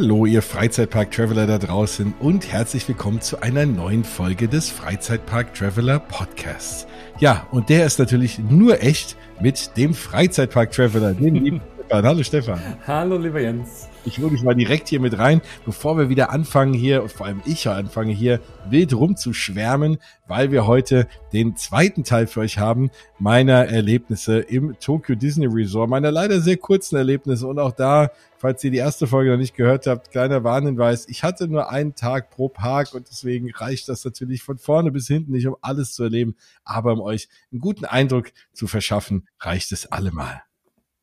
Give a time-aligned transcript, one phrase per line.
[0.00, 6.86] Hallo, ihr Freizeitpark-Traveler da draußen und herzlich willkommen zu einer neuen Folge des Freizeitpark-Traveler Podcasts.
[7.18, 12.04] Ja, und der ist natürlich nur echt mit dem Freizeitpark-Traveler, dem lieben Stefan.
[12.04, 12.60] Hallo Stefan.
[12.86, 13.88] Hallo lieber Jens.
[14.04, 17.24] Ich hole mich mal direkt hier mit rein, bevor wir wieder anfangen hier, und vor
[17.24, 22.90] allem ich anfange hier wild rumzuschwärmen, weil wir heute den zweiten Teil für euch haben,
[23.18, 28.62] meiner Erlebnisse im Tokyo Disney Resort, meiner leider sehr kurzen Erlebnisse und auch da, falls
[28.64, 32.28] ihr die erste Folge noch nicht gehört habt, kleiner Warnhinweis, ich hatte nur einen Tag
[32.28, 36.02] pro Park und deswegen reicht das natürlich von vorne bis hinten nicht, um alles zu
[36.02, 40.42] erleben, aber um euch einen guten Eindruck zu verschaffen, reicht es allemal.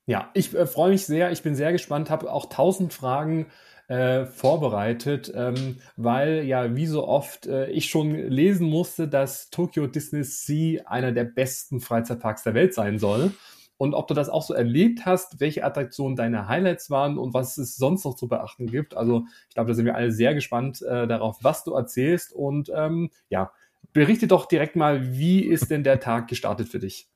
[0.05, 1.31] Ja, ich äh, freue mich sehr.
[1.31, 3.47] Ich bin sehr gespannt, habe auch tausend Fragen
[3.87, 9.87] äh, vorbereitet, ähm, weil ja wie so oft äh, ich schon lesen musste, dass Tokyo
[9.87, 13.31] Disney Sea einer der besten Freizeitparks der Welt sein soll.
[13.77, 17.57] Und ob du das auch so erlebt hast, welche Attraktionen deine Highlights waren und was
[17.57, 18.95] es sonst noch zu beachten gibt.
[18.95, 22.31] Also ich glaube, da sind wir alle sehr gespannt äh, darauf, was du erzählst.
[22.31, 23.51] Und ähm, ja,
[23.91, 27.09] berichte doch direkt mal, wie ist denn der Tag gestartet für dich?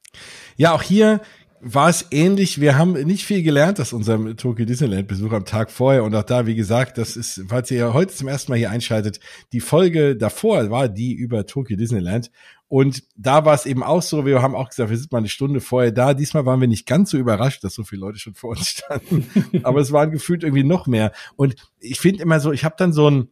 [0.58, 1.22] Ja, auch hier
[1.62, 2.62] war es ähnlich.
[2.62, 6.04] Wir haben nicht viel gelernt aus unserem Tokyo Disneyland Besuch am Tag vorher.
[6.04, 9.20] Und auch da, wie gesagt, das ist, falls ihr heute zum ersten Mal hier einschaltet,
[9.52, 12.32] die Folge davor war die über Tokyo Disneyland.
[12.68, 15.28] Und da war es eben auch so, wir haben auch gesagt, wir sind mal eine
[15.28, 16.14] Stunde vorher da.
[16.14, 19.26] Diesmal waren wir nicht ganz so überrascht, dass so viele Leute schon vor uns standen,
[19.64, 21.12] aber es waren gefühlt irgendwie noch mehr.
[21.36, 23.30] Und ich finde immer so, ich habe dann so ein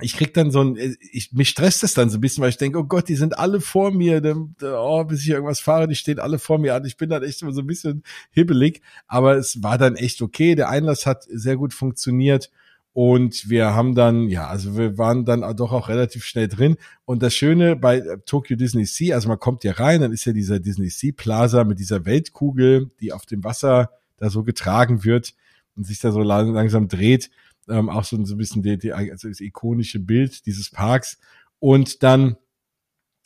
[0.00, 2.50] ich krieg dann so ein, äh, ich, mich stresst es dann so ein bisschen, weil
[2.50, 4.22] ich denke, oh Gott, die sind alle vor mir,
[4.62, 6.84] oh, bis ich irgendwas fahre, die stehen alle vor mir an.
[6.84, 10.54] Ich bin dann echt immer so ein bisschen hibbelig, aber es war dann echt okay.
[10.54, 12.50] Der Einlass hat sehr gut funktioniert
[12.94, 16.76] und wir haben dann, ja, also wir waren dann doch auch relativ schnell drin.
[17.04, 20.24] Und das Schöne bei äh, Tokyo Disney Sea, also man kommt ja rein, dann ist
[20.24, 25.04] ja dieser Disney Sea Plaza mit dieser Weltkugel, die auf dem Wasser da so getragen
[25.04, 25.34] wird
[25.74, 27.30] und sich da so langsam dreht
[27.68, 31.18] ähm, auch so, so ein bisschen die, die, also das ikonische Bild dieses Parks.
[31.58, 32.36] Und dann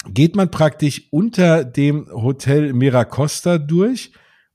[0.08, 4.12] geht man praktisch unter dem Hotel Miracosta durch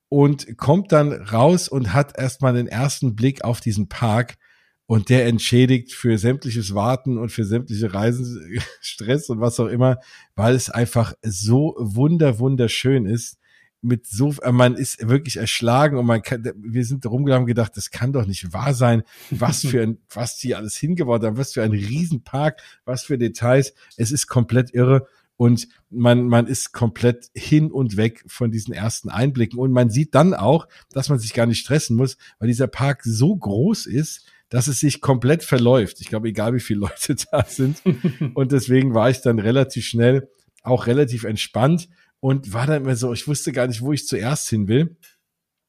[0.10, 4.38] und kommt dann raus und hat erstmal den ersten Blick auf diesen Park
[4.86, 10.00] und der entschädigt für sämtliches Warten und für sämtliche Reisen, Stress und was auch immer,
[10.36, 13.38] weil es einfach so wunder wunderschön ist
[13.82, 17.92] mit so, äh, man ist wirklich erschlagen und man kann, wir sind rumgelaufen gedacht, das
[17.92, 21.64] kann doch nicht wahr sein, was für ein, was die alles hingebaut haben, was für
[21.64, 23.74] ein Riesenpark, was für Details.
[23.98, 29.10] Es ist komplett irre und man, man ist komplett hin und weg von diesen ersten
[29.10, 32.68] Einblicken und man sieht dann auch, dass man sich gar nicht stressen muss, weil dieser
[32.68, 36.02] Park so groß ist, dass es sich komplett verläuft.
[36.02, 37.82] Ich glaube, egal wie viele Leute da sind.
[38.36, 40.30] Und deswegen war ich dann relativ schnell
[40.62, 41.90] auch relativ entspannt
[42.22, 44.96] und war dann immer so, ich wusste gar nicht, wo ich zuerst hin will.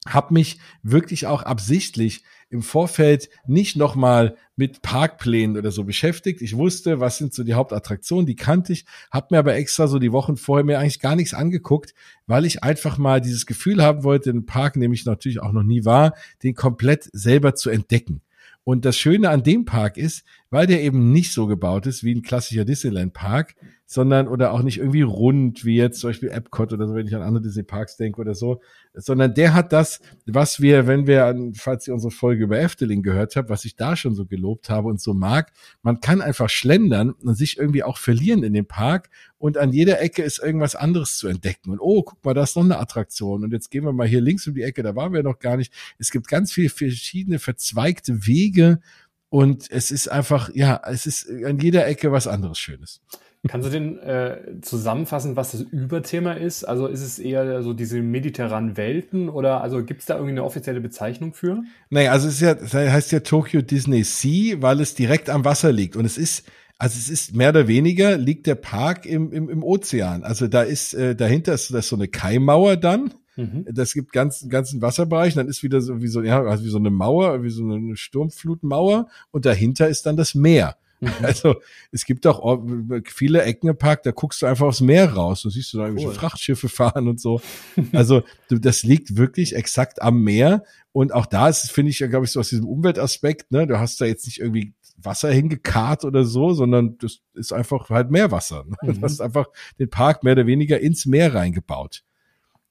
[0.07, 6.43] Hab mich wirklich auch absichtlich im Vorfeld nicht nochmal mit Parkplänen oder so beschäftigt.
[6.43, 9.99] Ich wusste, was sind so die Hauptattraktionen, die kannte ich, hab mir aber extra so
[9.99, 11.95] die Wochen vorher mir eigentlich gar nichts angeguckt,
[12.27, 15.53] weil ich einfach mal dieses Gefühl haben wollte, den Park, in dem ich natürlich auch
[15.53, 18.21] noch nie war, den komplett selber zu entdecken.
[18.65, 22.15] Und das Schöne an dem Park ist, weil der eben nicht so gebaut ist wie
[22.15, 23.57] ein klassischer Disneyland Park,
[23.93, 27.15] sondern oder auch nicht irgendwie rund wie jetzt zum Beispiel Epcot oder so, wenn ich
[27.15, 28.63] an andere Disney Parks denke oder so,
[28.95, 33.37] sondern der hat das, was wir, wenn wir falls ihr unsere Folge über Efteling gehört
[33.37, 37.11] habt, was ich da schon so gelobt habe und so mag, man kann einfach schlendern
[37.11, 41.19] und sich irgendwie auch verlieren in dem Park und an jeder Ecke ist irgendwas anderes
[41.19, 43.93] zu entdecken und oh, guck mal, da ist noch eine Attraktion und jetzt gehen wir
[43.93, 45.71] mal hier links um die Ecke, da waren wir noch gar nicht.
[45.99, 48.81] Es gibt ganz viele verschiedene verzweigte Wege
[49.29, 53.03] und es ist einfach, ja, es ist an jeder Ecke was anderes Schönes.
[53.49, 56.63] Kannst du denn äh, zusammenfassen, was das Überthema ist?
[56.63, 60.45] Also ist es eher so diese mediterranen Welten oder also gibt es da irgendwie eine
[60.45, 61.65] offizielle Bezeichnung für?
[61.91, 65.73] Naja, also es ist ja, heißt ja Tokyo Disney Sea, weil es direkt am Wasser
[65.73, 65.97] liegt.
[65.97, 66.47] Und es ist,
[66.79, 70.23] also es ist mehr oder weniger liegt der Park im, im, im Ozean.
[70.23, 73.13] Also da ist, äh, dahinter ist das so eine Kaimauer dann.
[73.35, 73.67] Mhm.
[73.73, 76.79] Das gibt ganz, ganzen Wasserbereich, dann ist wieder so wie so, ja, also wie so
[76.79, 80.77] eine Mauer, wie so eine Sturmflutmauer und dahinter ist dann das Meer.
[81.03, 81.11] Mhm.
[81.23, 81.57] Also
[81.91, 82.63] es gibt auch
[83.07, 85.85] viele Ecken im Park, da guckst du einfach aufs Meer raus und siehst du da
[85.85, 86.15] irgendwelche cool.
[86.15, 87.41] Frachtschiffe fahren und so.
[87.93, 90.63] Also das liegt wirklich exakt am Meer
[90.93, 94.01] und auch da ist, finde ich, glaube ich, so aus diesem Umweltaspekt, ne, du hast
[94.01, 98.65] da jetzt nicht irgendwie Wasser hingekarrt oder so, sondern das ist einfach halt Meerwasser.
[98.65, 98.77] Ne?
[98.83, 98.95] Mhm.
[98.95, 99.47] Du hast einfach
[99.79, 102.05] den Park mehr oder weniger ins Meer reingebaut.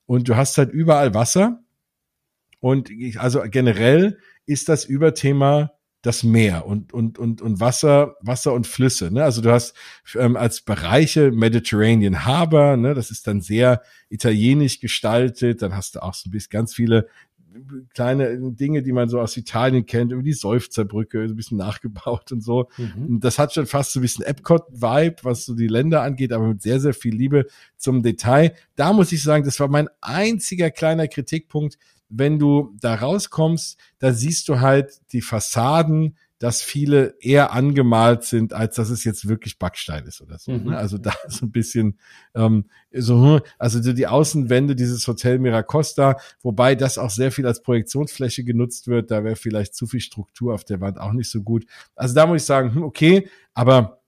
[0.06, 1.62] Und du hast halt überall Wasser.
[2.60, 8.54] Und ich, also generell ist das Überthema das Meer und, und, und, und Wasser, Wasser
[8.54, 9.12] und Flüsse.
[9.12, 9.24] Ne?
[9.24, 9.76] Also du hast
[10.16, 12.94] ähm, als Bereiche Mediterranean Harbor, ne?
[12.94, 15.62] das ist dann sehr italienisch gestaltet.
[15.62, 17.08] Dann hast du auch so ein bisschen ganz viele
[17.94, 22.32] kleine Dinge, die man so aus Italien kennt, über die Seufzerbrücke, so ein bisschen nachgebaut
[22.32, 22.70] und so.
[22.78, 23.20] Mhm.
[23.20, 26.62] Das hat schon fast so ein bisschen Epcot-Vibe, was so die Länder angeht, aber mit
[26.62, 27.48] sehr, sehr viel Liebe
[27.78, 28.56] zum Detail.
[28.76, 31.78] Da muss ich sagen, das war mein einziger kleiner Kritikpunkt.
[32.12, 38.54] Wenn du da rauskommst, da siehst du halt die Fassaden, dass viele eher angemalt sind,
[38.54, 40.52] als dass es jetzt wirklich Backstein ist oder so.
[40.52, 40.58] Ne?
[40.58, 40.74] Mhm.
[40.74, 42.00] Also da ist ein bisschen
[42.34, 47.62] ähm, so, hm, also die Außenwände dieses Hotel Miracosta, wobei das auch sehr viel als
[47.62, 51.44] Projektionsfläche genutzt wird, da wäre vielleicht zu viel Struktur auf der Wand auch nicht so
[51.44, 51.68] gut.
[51.96, 54.01] Also da muss ich sagen, hm, okay, aber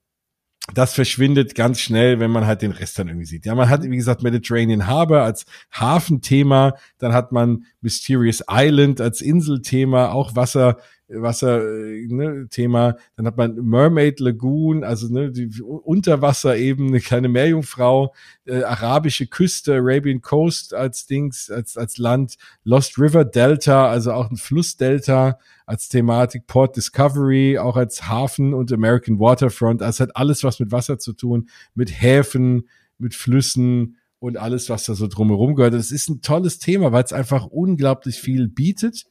[0.74, 3.46] das verschwindet ganz schnell, wenn man halt den Rest dann irgendwie sieht.
[3.46, 9.22] Ja, man hat, wie gesagt, Mediterranean Harbor als Hafenthema, dann hat man Mysterious Island als
[9.22, 10.78] Inselthema, auch Wasser,
[11.22, 12.88] Wasser-Thema.
[12.88, 18.14] Ne, Dann hat man Mermaid Lagoon, also ne, die Unterwasser eben, eine kleine Meerjungfrau,
[18.46, 24.30] äh, arabische Küste, Arabian Coast als Dings, als, als Land, Lost River Delta, also auch
[24.30, 29.82] ein Flussdelta als Thematik, Port Discovery, auch als Hafen und American Waterfront.
[29.82, 32.68] Also hat alles was mit Wasser zu tun, mit Häfen,
[32.98, 35.74] mit Flüssen, und alles, was da so drumherum gehört.
[35.74, 39.06] Das ist ein tolles Thema, weil es einfach unglaublich viel bietet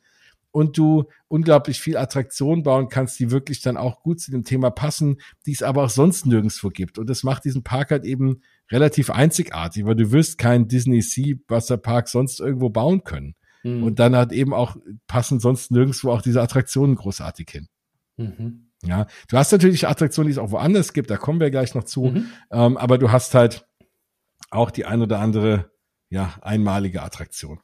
[0.52, 4.70] und du unglaublich viel Attraktion bauen kannst, die wirklich dann auch gut zu dem Thema
[4.70, 5.16] passen,
[5.46, 6.98] die es aber auch sonst nirgendwo gibt.
[6.98, 11.36] Und das macht diesen Park halt eben relativ einzigartig, weil du wirst keinen Disney Sea
[11.48, 13.34] Wasserpark sonst irgendwo bauen können.
[13.62, 13.82] Mhm.
[13.82, 14.76] Und dann hat eben auch
[15.06, 17.68] passen sonst nirgendwo auch diese Attraktionen großartig hin.
[18.16, 18.68] Mhm.
[18.84, 21.84] Ja, du hast natürlich Attraktionen, die es auch woanders gibt, da kommen wir gleich noch
[21.84, 22.26] zu, mhm.
[22.50, 23.66] ähm, aber du hast halt
[24.50, 25.70] auch die ein oder andere,
[26.10, 27.60] ja, einmalige Attraktion.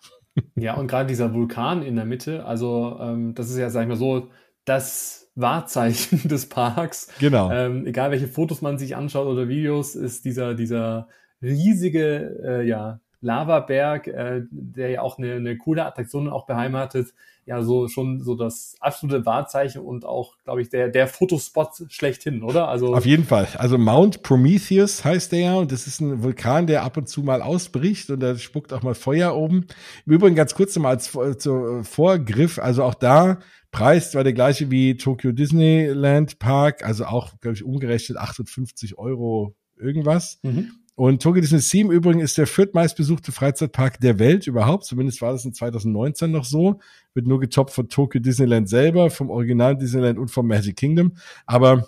[0.57, 3.89] Ja, und gerade dieser Vulkan in der Mitte, also ähm, das ist ja, sag ich
[3.89, 4.29] mal so,
[4.65, 7.09] das Wahrzeichen des Parks.
[7.19, 7.51] Genau.
[7.51, 11.09] Ähm, egal welche Fotos man sich anschaut oder Videos, ist dieser, dieser
[11.43, 17.13] riesige, äh, ja, Lavaberg, äh, der ja auch eine, eine coole Attraktion auch beheimatet,
[17.49, 22.43] ja so schon so das absolute Wahrzeichen und auch, glaube ich, der, der Fotospot schlechthin,
[22.43, 22.69] oder?
[22.69, 23.49] Also Auf jeden Fall.
[23.57, 27.23] Also Mount Prometheus heißt der ja und das ist ein Vulkan, der ab und zu
[27.23, 29.67] mal ausbricht und da spuckt auch mal Feuer oben.
[30.07, 33.39] Im Übrigen ganz kurz mal als zu, Vorgriff, also auch da
[33.71, 39.55] Preis war der gleiche wie Tokyo Disneyland Park, also auch, glaube ich, umgerechnet 58 Euro
[39.77, 40.39] irgendwas.
[40.43, 40.73] Mhm.
[40.99, 44.85] Und Tokyo Disney Sea im Übrigen ist der viertmeistbesuchte Freizeitpark der Welt überhaupt.
[44.85, 46.81] Zumindest war das in 2019 noch so.
[47.15, 51.13] Wird nur getoppt von Tokyo Disneyland selber, vom Original Disneyland und vom Magic Kingdom.
[51.47, 51.87] Aber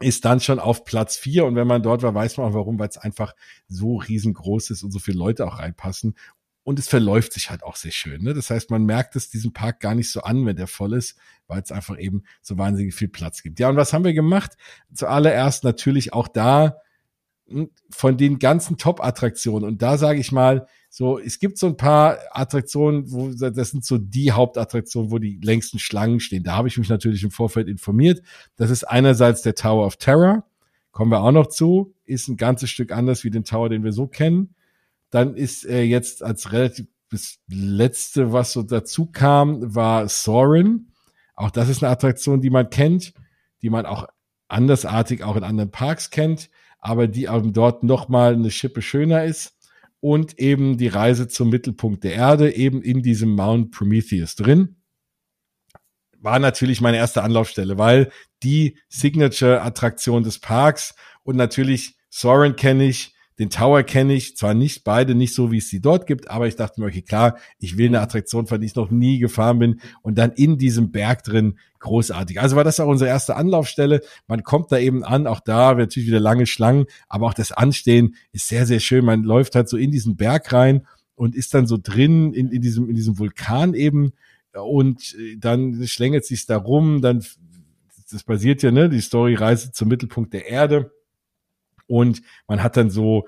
[0.00, 1.44] ist dann schon auf Platz vier.
[1.44, 3.32] Und wenn man dort war, weiß man auch warum, weil es einfach
[3.68, 6.16] so riesengroß ist und so viele Leute auch reinpassen.
[6.64, 8.24] Und es verläuft sich halt auch sehr schön.
[8.24, 8.34] Ne?
[8.34, 11.16] Das heißt, man merkt es diesem Park gar nicht so an, wenn der voll ist,
[11.46, 13.60] weil es einfach eben so wahnsinnig viel Platz gibt.
[13.60, 14.56] Ja, und was haben wir gemacht?
[14.92, 16.78] Zuallererst natürlich auch da
[17.90, 19.66] von den ganzen Top-Attraktionen.
[19.68, 23.84] Und da sage ich mal, so, es gibt so ein paar Attraktionen, wo das sind
[23.84, 26.42] so die Hauptattraktionen, wo die längsten Schlangen stehen.
[26.42, 28.22] Da habe ich mich natürlich im Vorfeld informiert.
[28.56, 30.44] Das ist einerseits der Tower of Terror,
[30.90, 33.92] kommen wir auch noch zu, ist ein ganzes Stück anders wie den Tower, den wir
[33.92, 34.54] so kennen.
[35.10, 40.92] Dann ist er jetzt als relativ das letzte, was so dazu kam, war Soren.
[41.34, 43.12] Auch das ist eine Attraktion, die man kennt,
[43.62, 44.08] die man auch
[44.48, 46.50] andersartig auch in anderen Parks kennt
[46.86, 49.54] aber die dort nochmal eine Schippe schöner ist.
[49.98, 54.76] Und eben die Reise zum Mittelpunkt der Erde, eben in diesem Mount Prometheus drin.
[56.20, 58.10] War natürlich meine erste Anlaufstelle, weil
[58.42, 64.84] die Signature-Attraktion des Parks und natürlich Soren kenne ich, den Tower kenne ich, zwar nicht
[64.84, 67.76] beide, nicht so, wie es sie dort gibt, aber ich dachte mir, okay, klar, ich
[67.76, 71.24] will eine Attraktion, von der ich noch nie gefahren bin und dann in diesem Berg
[71.24, 72.40] drin, großartig.
[72.40, 74.00] Also war das auch unsere erste Anlaufstelle.
[74.26, 78.16] Man kommt da eben an, auch da natürlich wieder lange Schlangen, aber auch das Anstehen
[78.32, 79.04] ist sehr, sehr schön.
[79.04, 82.60] Man läuft halt so in diesen Berg rein und ist dann so drin in, in
[82.60, 84.12] diesem, in diesem Vulkan eben
[84.52, 87.24] und dann schlängelt sich da rum, dann
[88.10, 90.92] das basiert ja, ne, die Story Reise zum Mittelpunkt der Erde
[91.86, 93.26] und man hat dann so,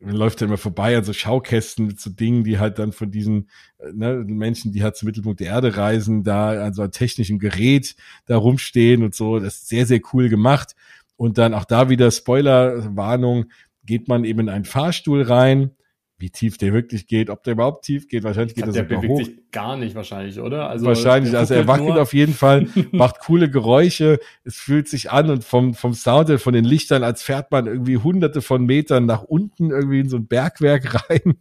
[0.00, 3.48] läuft dann immer vorbei an so Schaukästen mit so Dingen, die halt dann von diesen
[3.78, 7.38] äh, ne, Menschen, die halt zum Mittelpunkt der Erde reisen, da an so einem technischen
[7.38, 9.38] Gerät da rumstehen und so.
[9.38, 10.74] Das ist sehr, sehr cool gemacht.
[11.16, 13.46] Und dann auch da wieder Spoiler-Warnung,
[13.84, 15.72] geht man eben in einen Fahrstuhl rein
[16.18, 18.24] wie tief der wirklich geht, ob der überhaupt tief geht.
[18.24, 19.24] Wahrscheinlich geht er sogar der bewegt hoch.
[19.24, 20.68] sich gar nicht wahrscheinlich, oder?
[20.68, 22.02] Also wahrscheinlich, also er wackelt nur.
[22.02, 26.52] auf jeden Fall, macht coole Geräusche, es fühlt sich an und vom, vom Sound, von
[26.52, 30.26] den Lichtern, als fährt man irgendwie hunderte von Metern nach unten irgendwie in so ein
[30.26, 31.38] Bergwerk rein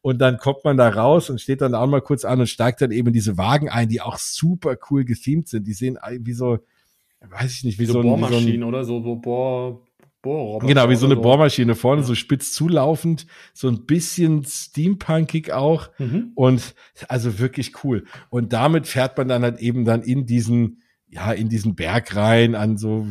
[0.00, 2.80] und dann kommt man da raus und steht dann auch mal kurz an und steigt
[2.80, 5.66] dann eben diese Wagen ein, die auch super cool gethemt sind.
[5.66, 6.58] Die sehen wie so,
[7.20, 9.82] weiß ich nicht, wie so, so Bohrmaschinen oder so, so Bohr
[10.22, 10.66] Bohrroboter.
[10.66, 11.16] Genau, wie so eine.
[11.16, 12.06] Bohrmaschine vorne, ja.
[12.06, 16.32] so spitz zulaufend, so ein bisschen steampunkig auch mhm.
[16.34, 16.74] und
[17.08, 18.04] also wirklich cool.
[18.28, 20.82] Und damit fährt man dann halt eben dann in diesen,
[21.12, 23.08] ja, in diesen Berg rein an so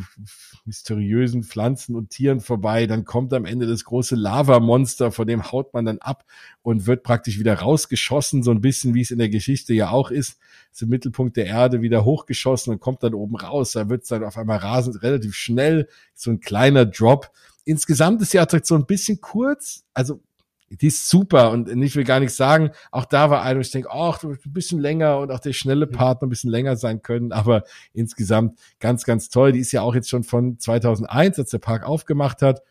[0.64, 2.86] mysteriösen Pflanzen und Tieren vorbei.
[2.86, 6.24] Dann kommt am Ende das große Lavamonster, von dem haut man dann ab
[6.62, 10.10] und wird praktisch wieder rausgeschossen, so ein bisschen wie es in der Geschichte ja auch
[10.10, 10.38] ist.
[10.80, 13.72] Im Mittelpunkt der Erde wieder hochgeschossen und kommt dann oben raus.
[13.72, 17.30] Da wird es dann auf einmal rasend relativ schnell, so ein kleiner Drop.
[17.64, 20.22] Insgesamt ist die Attraktion ein bisschen kurz, also
[20.70, 22.70] die ist super und ich will gar nichts sagen.
[22.92, 25.86] Auch da war einer, ich denke, ach, ein bisschen länger und auch der schnelle.
[25.86, 29.52] Part noch ein bisschen länger sein können, aber insgesamt ganz, ganz toll.
[29.52, 32.62] Die ist ja auch jetzt schon von 2001, als der Park aufgemacht hat.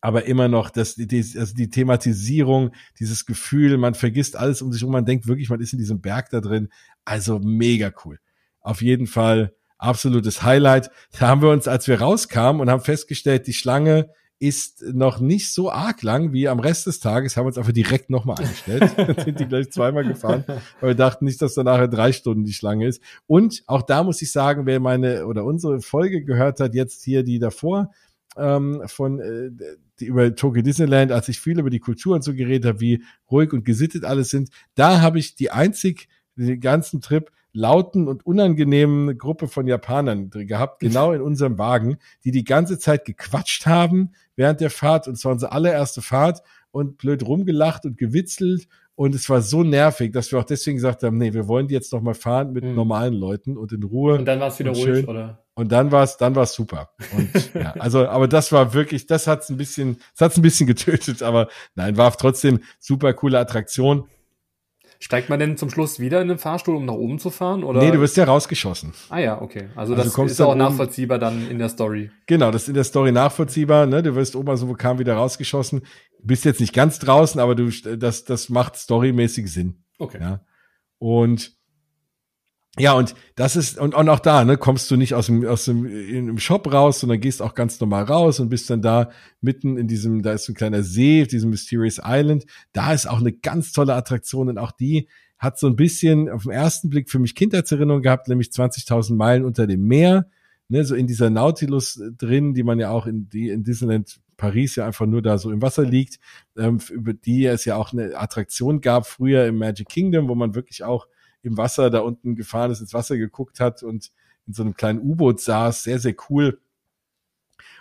[0.00, 4.82] Aber immer noch, das, die, also die Thematisierung, dieses Gefühl, man vergisst alles um sich
[4.82, 6.68] herum, man denkt wirklich, man ist in diesem Berg da drin.
[7.04, 8.18] Also mega cool.
[8.60, 10.90] Auf jeden Fall absolutes Highlight.
[11.18, 15.52] Da haben wir uns, als wir rauskamen und haben festgestellt, die Schlange ist noch nicht
[15.52, 17.36] so arg lang wie am Rest des Tages.
[17.36, 18.94] Haben wir uns einfach direkt nochmal eingestellt.
[19.24, 20.44] sind die gleich zweimal gefahren,
[20.80, 23.02] weil wir dachten nicht, dass da nachher drei Stunden die Schlange ist.
[23.26, 27.22] Und auch da muss ich sagen, wer meine oder unsere Folge gehört hat, jetzt hier
[27.22, 27.90] die davor,
[28.36, 29.50] ähm, von äh,
[30.00, 33.02] die über Tokyo Disneyland, als ich viel über die Kultur und so geredet habe, wie
[33.30, 38.26] ruhig und gesittet alles sind, da habe ich die einzig den ganzen Trip lauten und
[38.26, 44.12] unangenehmen Gruppe von Japanern gehabt, genau in unserem Wagen, die die ganze Zeit gequatscht haben
[44.36, 49.28] während der Fahrt und zwar unsere allererste Fahrt und blöd rumgelacht und gewitzelt und es
[49.28, 52.00] war so nervig, dass wir auch deswegen gesagt haben, nee, wir wollen die jetzt noch
[52.00, 52.74] mal fahren mit mhm.
[52.74, 54.14] normalen Leuten und in Ruhe.
[54.18, 55.04] Und dann war es wieder ruhig, schön.
[55.04, 55.44] oder?
[55.54, 56.90] Und dann war es, dann war es super.
[57.14, 60.66] Und ja, also, aber das war wirklich, das hat's ein bisschen, das hat's ein bisschen
[60.66, 64.06] getötet, aber nein, war trotzdem super coole Attraktion.
[64.98, 67.64] Steigt man denn zum Schluss wieder in den Fahrstuhl, um nach oben zu fahren?
[67.64, 67.80] Oder?
[67.80, 68.92] Nee, du wirst ja rausgeschossen.
[69.08, 69.68] Ah ja, okay.
[69.74, 72.10] Also, also das ist auch um, nachvollziehbar dann in der Story.
[72.26, 73.86] Genau, das ist in der Story nachvollziehbar.
[73.86, 74.02] Ne?
[74.02, 75.82] Du wirst oben also kam wieder rausgeschossen.
[76.22, 79.84] Bist jetzt nicht ganz draußen, aber du, das, das macht storymäßig Sinn.
[79.98, 80.18] Okay.
[80.20, 80.40] Ja?
[80.98, 81.55] Und
[82.78, 85.64] ja, und das ist, und, und auch da, ne, kommst du nicht aus dem, aus
[85.64, 89.78] dem, im Shop raus, sondern gehst auch ganz normal raus und bist dann da mitten
[89.78, 92.44] in diesem, da ist so ein kleiner See, diesem Mysterious Island.
[92.72, 96.42] Da ist auch eine ganz tolle Attraktion und auch die hat so ein bisschen auf
[96.42, 100.26] den ersten Blick für mich Kindheitserinnerung gehabt, nämlich 20.000 Meilen unter dem Meer,
[100.68, 104.76] ne, so in dieser Nautilus drin, die man ja auch in, die, in Disneyland Paris
[104.76, 106.18] ja einfach nur da so im Wasser liegt,
[106.58, 110.54] ähm, über die es ja auch eine Attraktion gab früher im Magic Kingdom, wo man
[110.54, 111.06] wirklich auch
[111.46, 114.10] im Wasser da unten gefahren ist, ins Wasser geguckt hat und
[114.46, 115.84] in so einem kleinen U-Boot saß.
[115.84, 116.60] Sehr, sehr cool.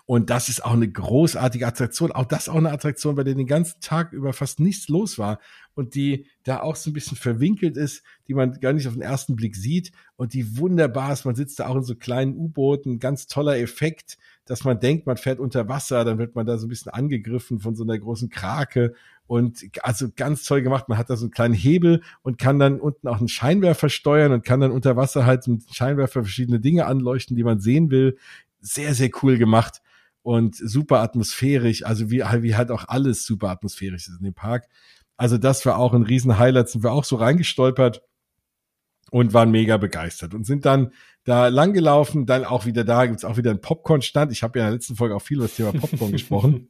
[0.08, 2.12] Und das ist auch eine großartige Attraktion.
[2.12, 5.40] Auch das auch eine Attraktion, bei der den ganzen Tag über fast nichts los war
[5.74, 9.02] und die da auch so ein bisschen verwinkelt ist, die man gar nicht auf den
[9.02, 11.26] ersten Blick sieht und die wunderbar ist.
[11.26, 15.18] Man sitzt da auch in so kleinen U-Booten, ganz toller Effekt, dass man denkt, man
[15.18, 18.30] fährt unter Wasser, dann wird man da so ein bisschen angegriffen von so einer großen
[18.30, 18.94] Krake
[19.28, 20.88] und also ganz toll gemacht.
[20.88, 24.32] Man hat da so einen kleinen Hebel und kann dann unten auch einen Scheinwerfer steuern
[24.32, 28.18] und kann dann unter Wasser halt mit Scheinwerfer verschiedene Dinge anleuchten, die man sehen will.
[28.62, 29.82] Sehr, sehr cool gemacht
[30.22, 31.84] und super atmosphärisch.
[31.84, 34.68] Also wie, wie halt auch alles super atmosphärisch ist in dem Park.
[35.18, 36.70] Also das war auch ein riesen Highlight.
[36.70, 38.04] Sind wir auch so reingestolpert
[39.12, 40.92] und waren mega begeistert und sind dann
[41.24, 42.26] da langgelaufen.
[42.26, 44.32] Dann auch wieder da gibt's auch wieder einen Popcorn-Stand.
[44.32, 46.70] Ich habe ja in der letzten Folge auch viel über das Thema Popcorn gesprochen.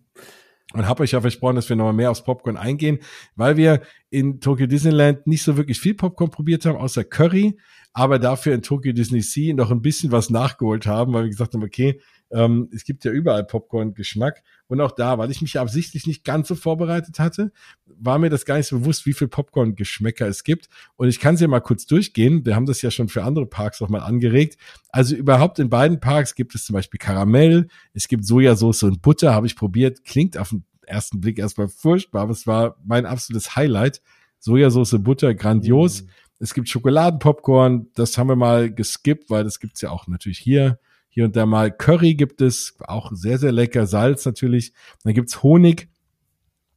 [0.73, 2.99] und habe euch ja versprochen, dass wir nochmal mehr aufs Popcorn eingehen,
[3.35, 7.57] weil wir in Tokyo Disneyland nicht so wirklich viel Popcorn probiert haben, außer Curry,
[7.93, 11.53] aber dafür in Tokyo Disney Sea noch ein bisschen was nachgeholt haben, weil wir gesagt
[11.53, 14.43] haben, okay, ähm, es gibt ja überall Popcorn-Geschmack.
[14.67, 17.51] Und auch da, weil ich mich absichtlich nicht ganz so vorbereitet hatte,
[17.85, 20.67] war mir das gar nicht so bewusst, wie viel Popcorn-Geschmäcker es gibt.
[20.97, 22.45] Und ich kann es ja mal kurz durchgehen.
[22.45, 24.57] Wir haben das ja schon für andere Parks auch mal angeregt.
[24.89, 29.33] Also überhaupt in beiden Parks gibt es zum Beispiel Karamell, es gibt Sojasauce und Butter,
[29.33, 30.03] habe ich probiert.
[30.03, 34.01] Klingt auf den ersten Blick erstmal furchtbar, aber es war mein absolutes Highlight.
[34.39, 36.03] Sojasauce, Butter, grandios.
[36.03, 36.07] Mm.
[36.39, 40.79] Es gibt Schokoladenpopcorn, das haben wir mal geskippt, weil das gibt's ja auch natürlich hier
[41.15, 43.87] hier und da mal Curry gibt es, auch sehr, sehr lecker.
[43.87, 44.73] Salz natürlich.
[45.03, 45.87] Dann gibt's Honig.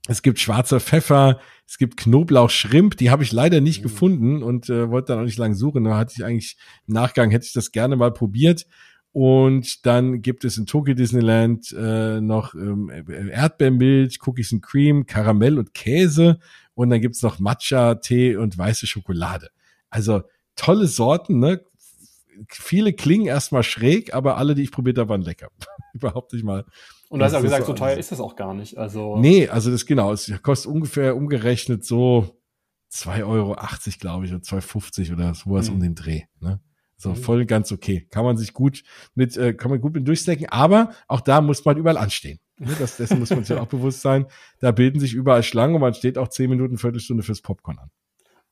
[0.06, 3.82] Es gibt schwarzer Pfeffer, es gibt Knoblauch, Shrimp, die habe ich leider nicht mhm.
[3.82, 5.84] gefunden und äh, wollte dann auch nicht lange suchen.
[5.84, 8.64] Da hatte ich eigentlich im Nachgang hätte ich das gerne mal probiert.
[9.18, 15.58] Und dann gibt es in Tokyo Disneyland äh, noch ähm, Erdbeermilch, Cookies and Cream, Karamell
[15.58, 16.38] und Käse.
[16.74, 19.50] Und dann gibt's noch Matcha, Tee und weiße Schokolade.
[19.90, 20.22] Also
[20.54, 21.60] tolle Sorten, ne?
[22.48, 25.48] viele klingen erstmal schräg, aber alle, die ich probiert habe, waren lecker.
[25.94, 26.64] Überhaupt nicht mal.
[27.08, 28.78] Und du hast ja gesagt, so, so teuer ist das auch gar nicht.
[28.78, 32.38] Also nee, also das genau, es kostet ungefähr umgerechnet so
[32.92, 33.56] 2,80 Euro,
[33.98, 35.74] glaube ich, oder 2,50 oder sowas mhm.
[35.74, 36.22] um den Dreh.
[36.38, 36.60] Ne?
[37.00, 37.16] So, mhm.
[37.16, 38.06] voll ganz okay.
[38.10, 38.82] Kann man sich gut
[39.14, 42.40] mit, äh, kann man gut mit durchsnacken, aber auch da muss man überall anstehen.
[42.58, 44.26] Ne, das, dessen muss man sich auch bewusst sein.
[44.60, 47.90] Da bilden sich überall Schlangen und man steht auch zehn Minuten, Viertelstunde fürs Popcorn an.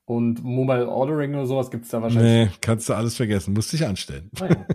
[0.05, 2.47] Und Mobile Ordering oder sowas gibt's da wahrscheinlich.
[2.47, 3.53] Nee, kannst du alles vergessen.
[3.53, 4.31] Musst dich anstellen.
[4.39, 4.65] Ah, ja.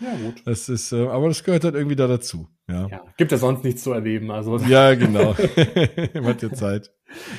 [0.00, 0.42] ja, gut.
[0.46, 2.48] Das ist, äh, aber das gehört halt irgendwie da dazu.
[2.66, 2.88] Ja.
[2.88, 3.04] ja.
[3.18, 4.30] Gibt ja sonst nichts zu erleben.
[4.30, 4.56] Also.
[4.56, 5.36] Ja, genau.
[6.24, 6.90] Hat ja Zeit.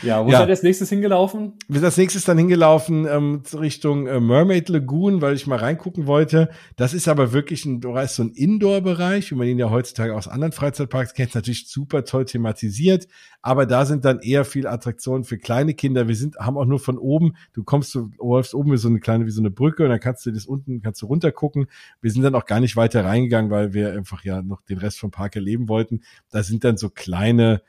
[0.01, 0.39] Ja, wo ja.
[0.39, 1.53] seid ihr als nächstes hingelaufen?
[1.67, 6.07] Wir sind als nächstes dann hingelaufen ähm, Richtung äh, Mermaid Lagoon, weil ich mal reingucken
[6.07, 6.49] wollte.
[6.75, 10.15] Das ist aber wirklich ein, du weißt, so ein Indoor-Bereich, wie man ihn ja heutzutage
[10.15, 13.07] aus anderen Freizeitparks kennt, natürlich super toll thematisiert.
[13.41, 16.07] Aber da sind dann eher viel Attraktionen für kleine Kinder.
[16.07, 18.99] Wir sind, haben auch nur von oben, du kommst, du läufst oben wie so eine
[18.99, 21.67] kleine, wie so eine Brücke und dann kannst du das unten, kannst du runtergucken.
[22.01, 24.99] Wir sind dann auch gar nicht weiter reingegangen, weil wir einfach ja noch den Rest
[24.99, 26.01] vom Park erleben wollten.
[26.31, 27.61] Da sind dann so kleine,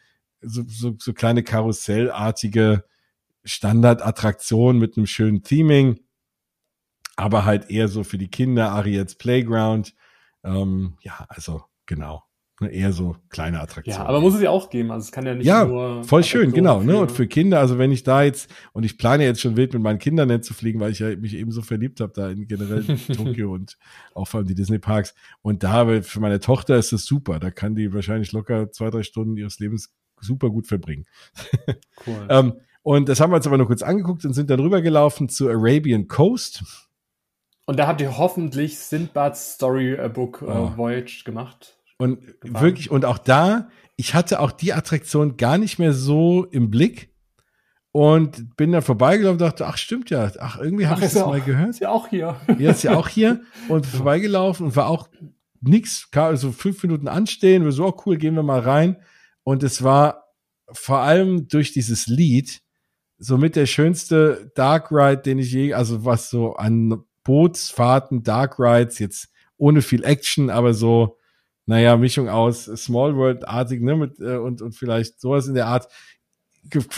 [0.42, 2.84] so, so, so kleine Karussellartige
[3.44, 6.00] Standardattraktionen mit einem schönen Theming,
[7.16, 9.94] aber halt eher so für die Kinder, Ariets Playground.
[10.44, 12.24] Ähm, ja, also genau.
[12.62, 14.02] Ne, eher so kleine Attraktionen.
[14.02, 14.90] Ja, aber muss es ja auch geben.
[14.90, 16.04] Also es kann ja nicht ja, nur.
[16.04, 16.82] Voll schön, genau.
[16.82, 16.98] Ne?
[16.98, 19.82] Und für Kinder, also wenn ich da jetzt, und ich plane jetzt schon wild mit
[19.82, 22.46] meinen Kindern nicht zu fliegen, weil ich ja mich eben so verliebt habe da in
[22.46, 22.84] generell
[23.16, 23.78] Tokio und
[24.14, 25.14] auch vor allem die Disney Parks.
[25.40, 27.40] Und da für meine Tochter ist es super.
[27.40, 31.06] Da kann die wahrscheinlich locker zwei, drei Stunden ihres Lebens super gut verbringen.
[32.06, 32.26] Cool.
[32.30, 35.48] ähm, und das haben wir uns aber nur kurz angeguckt und sind dann rübergelaufen zu
[35.50, 36.64] Arabian Coast.
[37.66, 40.72] Und da habt ihr hoffentlich Sindbads Storybook äh, oh.
[40.76, 41.76] Voyage gemacht.
[41.98, 42.64] Und gefahren.
[42.64, 47.14] wirklich, und auch da, ich hatte auch die Attraktion gar nicht mehr so im Blick
[47.92, 51.42] und bin dann vorbeigelaufen und dachte, ach stimmt ja, ach irgendwie habe ich das mal
[51.42, 51.70] gehört.
[51.70, 52.36] Ist ja auch hier.
[52.58, 55.08] Ja, ist ja auch hier und vorbeigelaufen und war auch
[55.60, 58.96] nix, also fünf Minuten anstehen, wir so, oh cool, gehen wir mal rein
[59.50, 60.28] und es war
[60.70, 62.62] vor allem durch dieses Lied
[63.18, 69.00] somit der schönste Dark Ride, den ich je, also was so an Bootsfahrten, Dark Rides,
[69.00, 71.18] jetzt ohne viel Action, aber so
[71.66, 75.88] naja, Mischung aus Small World-artig, ne, mit, äh, und, und vielleicht sowas in der Art,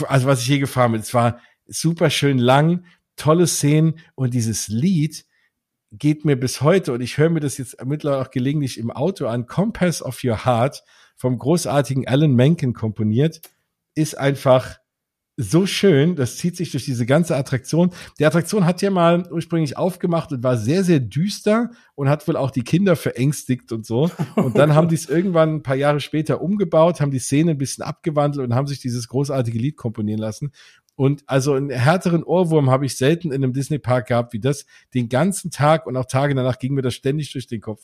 [0.07, 1.01] also was ich hier gefahren bin.
[1.01, 2.85] Es war super schön lang,
[3.15, 5.25] tolle Szenen und dieses Lied
[5.91, 9.25] geht mir bis heute und ich höre mir das jetzt mittlerweile auch gelegentlich im Auto
[9.25, 9.47] an.
[9.47, 10.83] Compass of Your Heart
[11.15, 13.41] vom großartigen Alan Menken komponiert,
[13.95, 14.77] ist einfach
[15.35, 17.91] so schön, das zieht sich durch diese ganze Attraktion.
[18.19, 22.37] Die Attraktion hat ja mal ursprünglich aufgemacht und war sehr, sehr düster und hat wohl
[22.37, 24.11] auch die Kinder verängstigt und so.
[24.35, 27.57] Und dann haben die es irgendwann ein paar Jahre später umgebaut, haben die Szene ein
[27.57, 30.51] bisschen abgewandelt und haben sich dieses großartige Lied komponieren lassen.
[30.95, 34.67] Und also einen härteren Ohrwurm habe ich selten in einem Disney-Park gehabt wie das.
[34.93, 37.81] Den ganzen Tag und auch Tage danach ging mir das ständig durch den Kopf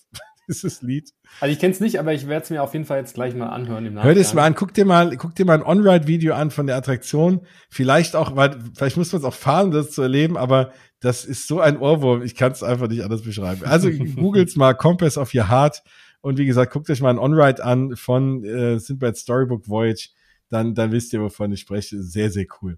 [0.50, 1.14] dieses Lied.
[1.40, 3.36] Also ich kenne es nicht, aber ich werde es mir auf jeden Fall jetzt gleich
[3.36, 6.34] mal anhören im Hör das mal an, guck dir mal, guck dir mal ein On-Ride-Video
[6.34, 7.42] an von der Attraktion.
[7.70, 11.48] Vielleicht auch, weil vielleicht muss man es auch fahren, das zu erleben, aber das ist
[11.48, 13.64] so ein Ohrwurm, ich kann es einfach nicht anders beschreiben.
[13.64, 15.84] Also googles mal Compass of Your Heart
[16.22, 20.10] und wie gesagt, guckt euch mal ein On-Ride an von äh, Sindbad Storybook Voyage,
[20.50, 22.02] dann, dann wisst ihr, wovon ich spreche.
[22.02, 22.78] Sehr, sehr cool.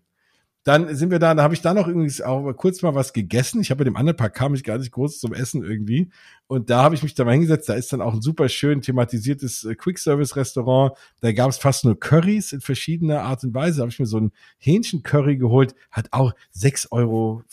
[0.63, 3.61] Dann sind wir da, da habe ich da noch irgendwie auch kurz mal was gegessen.
[3.61, 6.11] Ich habe bei dem anderen Park kam ich gar nicht groß zum Essen irgendwie.
[6.45, 7.67] Und da habe ich mich da mal hingesetzt.
[7.69, 10.93] Da ist dann auch ein super schön thematisiertes äh, Quick-Service-Restaurant.
[11.21, 13.77] Da gab es fast nur Currys in verschiedener Art und Weise.
[13.77, 15.73] Da habe ich mir so ein Hähnchen-Curry geholt.
[15.89, 17.43] Hat auch 6,50 Euro,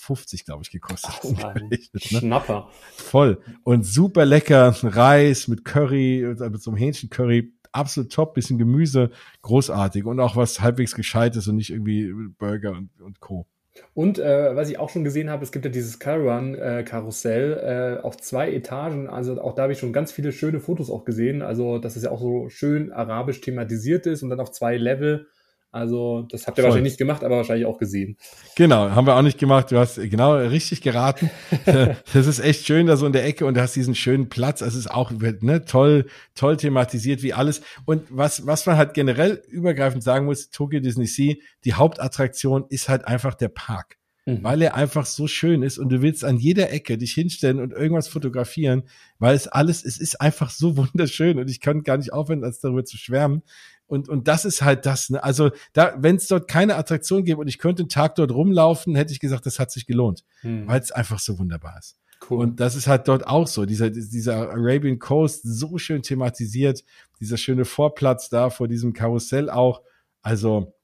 [0.44, 1.12] glaube ich, gekostet.
[1.42, 1.78] Ach, ne?
[1.94, 2.68] Schnapper.
[2.94, 3.40] Voll.
[3.62, 9.10] Und super lecker Reis mit Curry, äh, mit so einem Hähnchen-Curry absolut top, bisschen Gemüse,
[9.42, 13.46] großartig und auch was halbwegs gescheites und nicht irgendwie Burger und, und Co.
[13.94, 18.16] Und äh, was ich auch schon gesehen habe, es gibt ja dieses Caravan-Karussell äh, auf
[18.16, 19.08] zwei Etagen.
[19.08, 21.42] Also auch da habe ich schon ganz viele schöne Fotos auch gesehen.
[21.42, 25.28] Also dass es ja auch so schön arabisch thematisiert ist und dann auf zwei Level.
[25.70, 26.70] Also, das habt ihr Voll.
[26.70, 28.16] wahrscheinlich nicht gemacht, aber wahrscheinlich auch gesehen.
[28.56, 29.70] Genau, haben wir auch nicht gemacht.
[29.70, 31.30] Du hast genau richtig geraten.
[31.66, 34.62] das ist echt schön da so in der Ecke und du hast diesen schönen Platz.
[34.62, 37.60] Es ist auch ne, toll, toll thematisiert wie alles.
[37.84, 42.88] Und was, was man halt generell übergreifend sagen muss, Tokyo Disney Sea, die Hauptattraktion ist
[42.88, 43.98] halt einfach der Park.
[44.28, 44.42] Mhm.
[44.42, 47.72] Weil er einfach so schön ist und du willst an jeder Ecke dich hinstellen und
[47.72, 48.82] irgendwas fotografieren,
[49.18, 52.60] weil es alles, es ist einfach so wunderschön und ich kann gar nicht aufhören, als
[52.60, 53.42] darüber zu schwärmen.
[53.88, 55.10] Und, und das ist halt das.
[55.10, 55.24] Ne?
[55.24, 58.94] Also, da, wenn es dort keine Attraktion gäbe und ich könnte einen Tag dort rumlaufen,
[58.94, 60.68] hätte ich gesagt, das hat sich gelohnt, hm.
[60.68, 61.98] weil es einfach so wunderbar ist.
[62.28, 62.38] Cool.
[62.38, 63.64] Und das ist halt dort auch so.
[63.64, 66.84] Dieser, dieser Arabian Coast, so schön thematisiert,
[67.20, 69.82] dieser schöne Vorplatz da vor diesem Karussell auch.
[70.20, 70.74] Also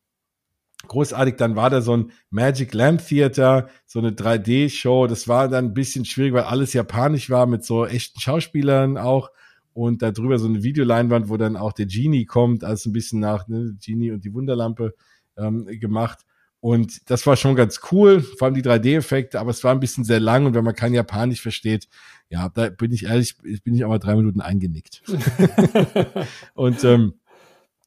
[0.87, 1.37] großartig.
[1.37, 5.07] Dann war da so ein Magic Lamp Theater, so eine 3D-Show.
[5.07, 9.31] Das war dann ein bisschen schwierig, weil alles japanisch war mit so echten Schauspielern auch
[9.75, 13.21] und da drüber so eine Videoleinwand, wo dann auch der Genie kommt, also ein bisschen
[13.21, 14.95] nach ne, Genie und die Wunderlampe
[15.37, 16.21] ähm, gemacht.
[16.61, 20.05] Und das war schon ganz cool, vor allem die 3D-Effekte, aber es war ein bisschen
[20.05, 21.89] sehr lang und wenn man kein Japanisch versteht,
[22.31, 25.03] ja, da bin ich ehrlich, bin ich auch mal drei Minuten eingenickt.
[26.55, 27.15] und ähm,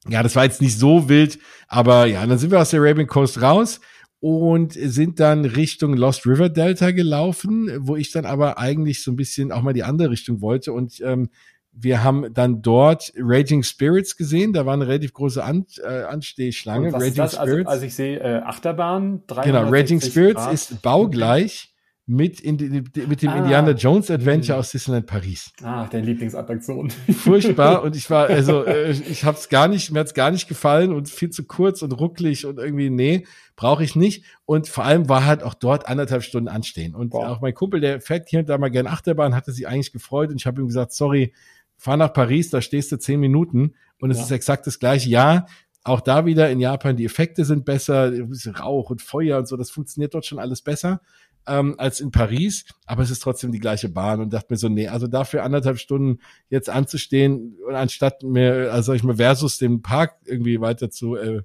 [0.10, 3.08] ja, das war jetzt nicht so wild, aber ja, dann sind wir aus der Arabian
[3.08, 3.80] Coast raus
[4.20, 9.16] und sind dann Richtung Lost River Delta gelaufen, wo ich dann aber eigentlich so ein
[9.16, 11.30] bisschen auch mal die andere Richtung wollte und ähm,
[11.80, 14.54] wir haben dann dort Raging Spirits gesehen.
[14.54, 16.94] Da war eine relativ große An äh, Anstehschlange.
[16.94, 17.36] Raging Spirits.
[17.36, 19.24] Also, also, ich sehe äh, Achterbahn.
[19.44, 20.54] Genau, Raging Spirits Grad.
[20.54, 21.74] ist baugleich
[22.10, 23.38] mit, in, mit dem ah.
[23.38, 24.60] Indiana Jones Adventure mhm.
[24.62, 25.52] aus Disneyland Paris.
[25.62, 26.90] Ah, deine Lieblingsattraktion.
[26.90, 30.48] Furchtbar und ich war, also äh, ich habe es gar nicht, mir hat's gar nicht
[30.48, 34.24] gefallen und viel zu kurz und rucklig und irgendwie, nee, brauche ich nicht.
[34.46, 36.96] Und vor allem war halt auch dort anderthalb Stunden anstehen.
[36.96, 37.26] Und wow.
[37.26, 40.30] auch mein Kumpel, der fährt hier und da mal gerne Achterbahn, hatte sich eigentlich gefreut
[40.30, 41.34] und ich habe ihm gesagt, sorry,
[41.78, 44.24] fahr nach Paris, da stehst du zehn Minuten und es ja.
[44.24, 45.10] ist exakt das gleiche.
[45.10, 45.46] Ja,
[45.84, 48.12] auch da wieder in Japan, die Effekte sind besser,
[48.60, 51.02] Rauch und Feuer und so, das funktioniert dort schon alles besser
[51.48, 54.70] ähm, als in Paris, aber es ist trotzdem die gleiche Bahn und dachte mir so,
[54.70, 59.82] nee, also dafür anderthalb Stunden jetzt anzustehen und anstatt mir, also ich mal versus den
[59.82, 61.42] Park irgendwie weiter zu äh,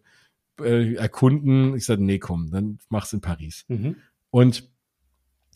[0.60, 3.64] äh, erkunden, ich sagte, nee, komm, dann mach's in Paris.
[3.68, 3.96] Mhm.
[4.30, 4.68] Und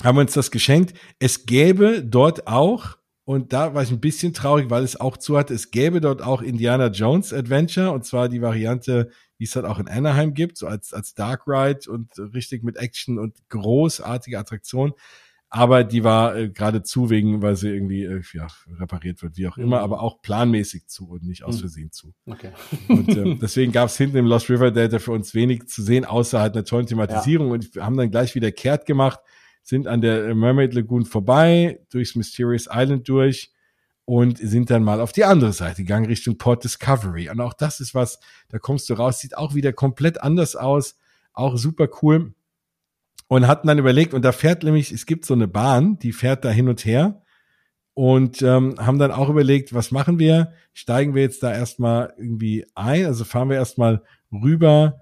[0.04, 0.94] haben uns das geschenkt.
[1.18, 5.36] Es gäbe dort auch und da war ich ein bisschen traurig, weil es auch zu
[5.36, 5.52] hatte.
[5.52, 9.80] Es gäbe dort auch Indiana Jones Adventure und zwar die Variante, wie es halt auch
[9.80, 14.92] in Anaheim gibt, so als, als Dark Ride und richtig mit Action und großartige Attraktion.
[15.48, 18.46] Aber die war äh, gerade zu wegen, weil sie irgendwie äh, ja,
[18.78, 19.84] repariert wird, wie auch immer, mhm.
[19.84, 21.60] aber auch planmäßig zu und nicht aus mhm.
[21.60, 22.14] Versehen zu.
[22.26, 22.52] Okay.
[22.86, 26.04] Und äh, deswegen gab es hinten im Lost River Delta für uns wenig zu sehen,
[26.04, 27.48] außer halt einer tollen Thematisierung.
[27.48, 27.54] Ja.
[27.54, 29.18] Und wir haben dann gleich wieder kehrt gemacht
[29.66, 33.52] sind an der Mermaid Lagoon vorbei, durchs Mysterious Island durch
[34.04, 37.28] und sind dann mal auf die andere Seite gegangen, Richtung Port Discovery.
[37.28, 40.96] Und auch das ist was, da kommst du raus, sieht auch wieder komplett anders aus,
[41.32, 42.32] auch super cool.
[43.26, 46.44] Und hatten dann überlegt, und da fährt nämlich, es gibt so eine Bahn, die fährt
[46.44, 47.22] da hin und her.
[47.94, 50.52] Und ähm, haben dann auch überlegt, was machen wir?
[50.74, 53.06] Steigen wir jetzt da erstmal irgendwie ein?
[53.06, 55.00] Also fahren wir erstmal rüber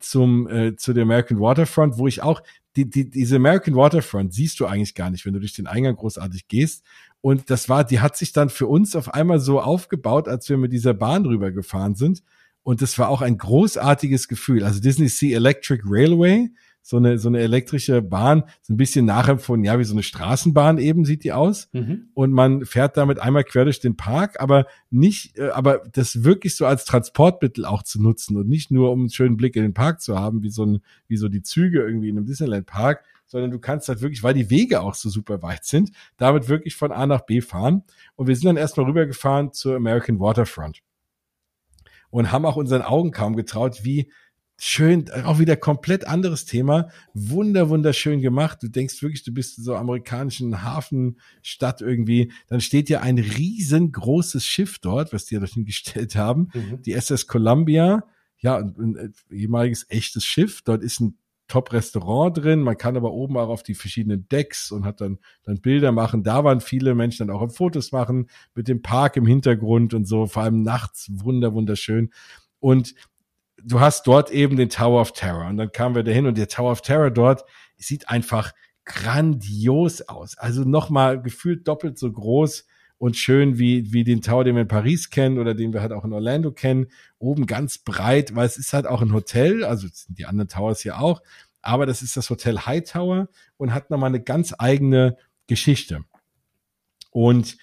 [0.00, 2.42] zum äh, zu der American Waterfront, wo ich auch
[2.76, 5.96] die, die, diese American Waterfront siehst du eigentlich gar nicht, wenn du durch den Eingang
[5.96, 6.84] großartig gehst.
[7.20, 10.58] Und das war, die hat sich dann für uns auf einmal so aufgebaut, als wir
[10.58, 12.22] mit dieser Bahn rübergefahren sind.
[12.62, 14.62] Und das war auch ein großartiges Gefühl.
[14.62, 16.50] Also Disney Sea Electric Railway,
[16.88, 20.78] so eine, so eine elektrische Bahn, so ein bisschen nachempfunden, ja, wie so eine Straßenbahn
[20.78, 21.68] eben sieht die aus.
[21.74, 22.08] Mhm.
[22.14, 26.56] Und man fährt damit einmal quer durch den Park, aber nicht, äh, aber das wirklich
[26.56, 29.74] so als Transportmittel auch zu nutzen und nicht nur, um einen schönen Blick in den
[29.74, 33.04] Park zu haben, wie so ein, wie so die Züge irgendwie in einem Disneyland Park,
[33.26, 36.74] sondern du kannst halt wirklich, weil die Wege auch so super weit sind, damit wirklich
[36.74, 37.82] von A nach B fahren.
[38.16, 40.80] Und wir sind dann erstmal rübergefahren zur American Waterfront
[42.08, 44.10] und haben auch unseren Augen kaum getraut, wie
[44.58, 46.88] schön, auch wieder komplett anderes Thema.
[47.14, 48.58] Wunder, wunderschön gemacht.
[48.62, 52.32] Du denkst wirklich, du bist in so amerikanischen Hafenstadt irgendwie.
[52.48, 56.48] Dann steht ja ein riesengroßes Schiff dort, was die ja dorthin gestellt haben.
[56.52, 56.82] Mhm.
[56.82, 58.04] Die SS Columbia.
[58.40, 60.62] Ja, ein, ein ehemaliges echtes Schiff.
[60.62, 62.60] Dort ist ein Top-Restaurant drin.
[62.60, 66.22] Man kann aber oben auch auf die verschiedenen Decks und hat dann, dann Bilder machen.
[66.22, 70.26] Da waren viele Menschen dann auch Fotos machen mit dem Park im Hintergrund und so,
[70.26, 72.10] vor allem nachts wunder, wunderschön.
[72.60, 72.94] Und
[73.62, 75.46] du hast dort eben den Tower of Terror.
[75.46, 77.44] Und dann kamen wir dahin und der Tower of Terror dort
[77.76, 78.52] sieht einfach
[78.84, 80.36] grandios aus.
[80.38, 82.66] Also nochmal gefühlt doppelt so groß
[82.98, 85.92] und schön wie, wie den Tower, den wir in Paris kennen oder den wir halt
[85.92, 86.86] auch in Orlando kennen.
[87.18, 90.80] Oben ganz breit, weil es ist halt auch ein Hotel, also sind die anderen Towers
[90.80, 91.22] hier auch,
[91.62, 95.16] aber das ist das Hotel High Tower und hat nochmal eine ganz eigene
[95.46, 96.04] Geschichte.
[97.10, 97.56] Und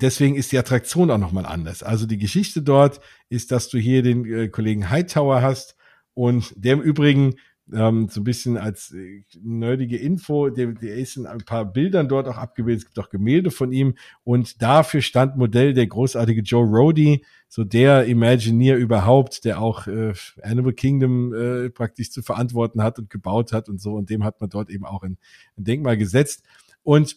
[0.00, 1.82] deswegen ist die Attraktion auch nochmal anders.
[1.82, 5.76] Also die Geschichte dort ist, dass du hier den äh, Kollegen Hightower hast
[6.14, 7.34] und der im Übrigen
[7.72, 12.08] ähm, so ein bisschen als äh, nerdige Info, der, der ist in ein paar Bildern
[12.08, 16.42] dort auch abgebildet, es gibt auch Gemälde von ihm und dafür stand Modell der großartige
[16.42, 22.82] Joe Rody, so der Imagineer überhaupt, der auch äh, Animal Kingdom äh, praktisch zu verantworten
[22.82, 23.94] hat und gebaut hat und so.
[23.94, 25.18] Und dem hat man dort eben auch ein,
[25.56, 26.44] ein Denkmal gesetzt.
[26.82, 27.16] Und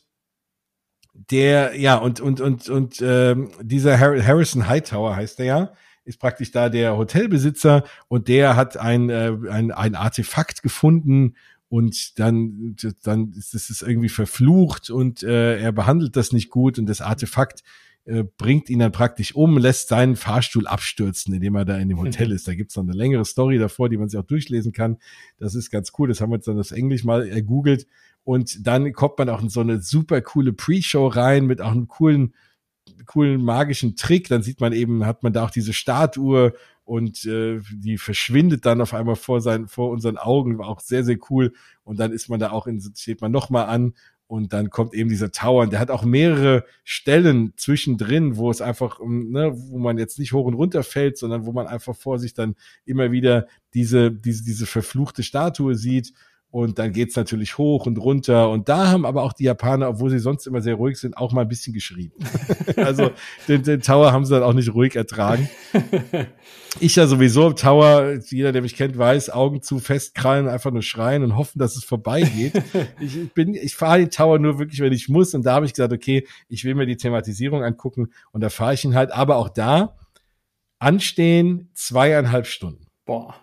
[1.13, 6.52] der, ja, und, und, und, und ähm, dieser Harrison Hightower heißt der ja, ist praktisch
[6.52, 11.36] da der Hotelbesitzer und der hat ein, äh, ein, ein Artefakt gefunden
[11.69, 16.86] und dann, dann ist es irgendwie verflucht und äh, er behandelt das nicht gut und
[16.88, 17.63] das Artefakt
[18.06, 22.00] äh, bringt ihn dann praktisch um, lässt seinen Fahrstuhl abstürzen, indem er da in dem
[22.00, 22.47] Hotel ist.
[22.47, 24.97] Da gibt's noch eine längere Story davor, die man sich auch durchlesen kann.
[25.38, 26.08] Das ist ganz cool.
[26.08, 27.86] Das haben wir jetzt dann das Englisch mal ergoogelt.
[28.24, 31.88] Und dann kommt man auch in so eine super coole Pre-Show rein mit auch einem
[31.88, 32.34] coolen
[33.06, 34.28] coolen magischen Trick.
[34.28, 36.54] Dann sieht man eben, hat man da auch diese Statue
[36.84, 41.04] und äh, die verschwindet dann auf einmal vor seinen, vor unseren Augen, war auch sehr,
[41.04, 41.54] sehr cool.
[41.84, 43.94] Und dann ist man da auch in, steht man nochmal an
[44.28, 45.64] und dann kommt eben dieser Tower.
[45.64, 50.34] Und der hat auch mehrere Stellen zwischendrin, wo es einfach, ne, wo man jetzt nicht
[50.34, 52.56] hoch und runter fällt, sondern wo man einfach vor sich dann
[52.86, 56.14] immer wieder diese, diese, diese verfluchte Statue sieht.
[56.52, 58.50] Und dann geht's natürlich hoch und runter.
[58.50, 61.32] Und da haben aber auch die Japaner, obwohl sie sonst immer sehr ruhig sind, auch
[61.32, 62.12] mal ein bisschen geschrien.
[62.76, 63.12] also
[63.48, 65.50] den, den Tower haben sie dann auch nicht ruhig ertragen.
[66.80, 70.82] Ich ja sowieso im Tower, jeder, der mich kennt, weiß, Augen zu, festkrallen, einfach nur
[70.82, 72.54] schreien und hoffen, dass es vorbeigeht.
[73.02, 75.34] ich bin, ich fahre den Tower nur wirklich, wenn ich muss.
[75.34, 78.14] Und da habe ich gesagt, okay, ich will mir die Thematisierung angucken.
[78.32, 79.12] Und da fahre ich ihn halt.
[79.12, 79.98] Aber auch da
[80.80, 82.88] anstehen zweieinhalb Stunden.
[83.06, 83.36] Boah.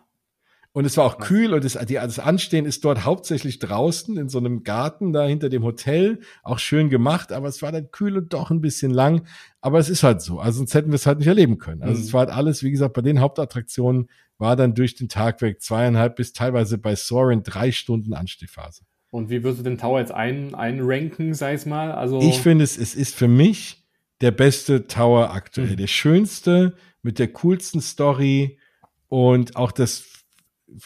[0.79, 4.29] Und es war auch kühl und das, die, das Anstehen ist dort hauptsächlich draußen in
[4.29, 6.21] so einem Garten da hinter dem Hotel.
[6.45, 9.27] Auch schön gemacht, aber es war dann kühl und doch ein bisschen lang.
[9.61, 10.39] Aber es ist halt so.
[10.39, 11.83] Also sonst hätten wir es halt nicht erleben können.
[11.83, 12.05] Also mhm.
[12.05, 15.61] es war halt alles, wie gesagt, bei den Hauptattraktionen war dann durch den Tag weg
[15.61, 18.85] zweieinhalb bis teilweise bei Soren drei Stunden Anstehphase.
[19.11, 21.91] Und wie würdest du den Tower jetzt ein, einranken, sag ich mal?
[21.91, 23.85] Also ich finde es, es ist für mich
[24.21, 25.73] der beste Tower aktuell.
[25.73, 25.77] Mhm.
[25.77, 28.61] Der schönste, mit der coolsten Story
[29.09, 30.18] und auch das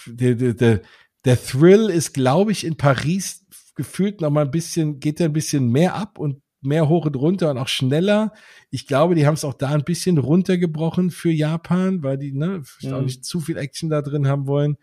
[0.07, 0.83] der, der, der,
[1.25, 5.33] der Thrill ist, glaube ich, in Paris gefühlt noch mal ein bisschen, geht er ein
[5.33, 8.33] bisschen mehr ab und mehr hoch und runter und auch schneller.
[8.71, 12.63] Ich glaube, die haben es auch da ein bisschen runtergebrochen für Japan, weil die ne,
[12.81, 12.93] mhm.
[12.93, 14.77] auch nicht zu viel Action da drin haben wollen.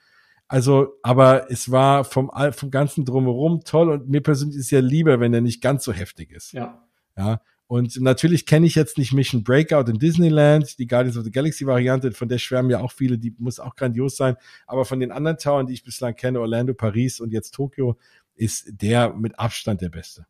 [0.47, 5.19] Also, aber es war vom, vom ganzen drumherum toll und mir persönlich ist ja lieber,
[5.19, 6.53] wenn er nicht ganz so heftig ist.
[6.53, 6.83] Ja.
[7.15, 7.41] Ja.
[7.69, 11.67] Und natürlich kenne ich jetzt nicht Mission Breakout in Disneyland, die Guardians of the Galaxy
[11.67, 14.38] Variante, von der schwärmen ja auch viele, die muss auch grandios sein.
[14.65, 17.95] Aber von den anderen Towern, die ich bislang kenne, Orlando, Paris und jetzt Tokio,
[18.34, 20.25] ist der mit Abstand der beste.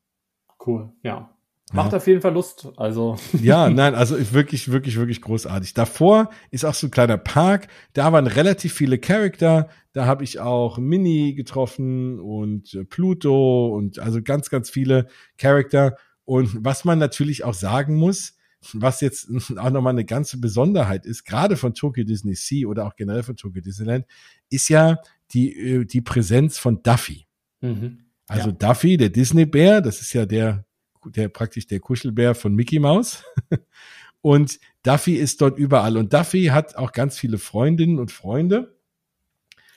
[0.67, 1.34] Cool, ja.
[1.71, 1.99] Macht ja.
[1.99, 2.67] auf jeden Fall Lust.
[2.75, 3.15] Also.
[3.41, 5.73] Ja, nein, also wirklich, wirklich, wirklich großartig.
[5.73, 7.69] Davor ist auch so ein kleiner Park.
[7.93, 9.69] Da waren relativ viele Charakter.
[9.93, 15.95] Da habe ich auch Minnie getroffen und Pluto und also ganz, ganz viele Charakter.
[16.30, 18.36] Und was man natürlich auch sagen muss,
[18.74, 22.96] was jetzt auch nochmal eine ganze Besonderheit ist, gerade von Tokyo Disney Sea oder auch
[22.96, 24.06] generell von Tokyo Disneyland,
[24.48, 25.00] ist ja
[25.32, 27.26] die, äh, die Präsenz von Duffy.
[27.62, 28.06] Mhm.
[28.28, 28.56] Also ja.
[28.56, 30.65] Duffy, der Disney-Bär, das ist ja der,
[31.04, 33.24] der praktisch der Kuschelbär von Mickey Mouse.
[34.22, 35.98] Und Duffy ist dort überall.
[35.98, 38.78] Und Duffy hat auch ganz viele Freundinnen und Freunde.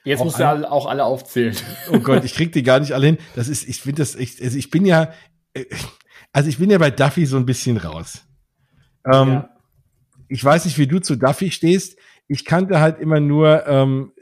[0.05, 1.57] Jetzt auch musst du alle, auch alle aufzählen.
[1.91, 3.19] Oh Gott, ich krieg die gar nicht alle hin.
[3.37, 5.15] Das ist, ich finde das, ich, also ich bin ja,
[5.55, 5.65] äh,
[6.33, 8.25] also ich bin ja bei Duffy so ein bisschen raus.
[9.13, 9.51] Ähm, ja.
[10.29, 11.99] Ich weiß nicht, wie du zu Duffy stehst.
[12.27, 14.13] Ich kannte halt immer nur, ähm,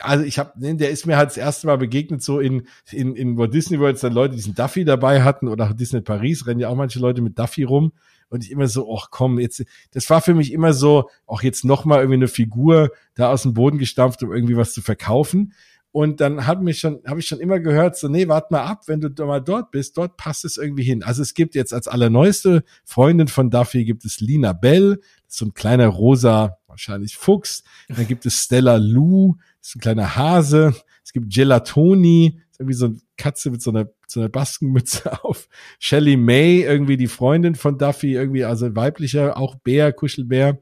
[0.00, 3.14] also ich habe, ne, der ist mir halt das erste Mal begegnet, so in, in,
[3.14, 6.46] in Walt Disney World, dann Leute, die diesen Duffy dabei hatten oder auch Disney Paris,
[6.46, 7.92] rennen ja auch manche Leute mit Duffy rum.
[8.28, 11.64] Und ich immer so, ach komm, jetzt, das war für mich immer so, auch jetzt
[11.64, 15.52] nochmal irgendwie eine Figur da aus dem Boden gestampft, um irgendwie was zu verkaufen.
[15.92, 18.82] Und dann hat mich schon, habe ich schon immer gehört, so, nee, warte mal ab,
[18.86, 21.02] wenn du mal dort bist, dort passt es irgendwie hin.
[21.02, 25.54] Also es gibt jetzt als allerneueste Freundin von Duffy gibt es Lina Bell, so ein
[25.54, 27.64] kleiner rosa, wahrscheinlich Fuchs.
[27.88, 30.74] Dann gibt es Stella Lou, ist ein kleiner Hase.
[31.04, 35.48] Es gibt Gelatoni, irgendwie so eine Katze mit so einer, so einer Baskenmütze auf.
[35.80, 40.60] Shelly May, irgendwie die Freundin von Duffy, irgendwie, also weiblicher, auch Bär, Kuschelbär.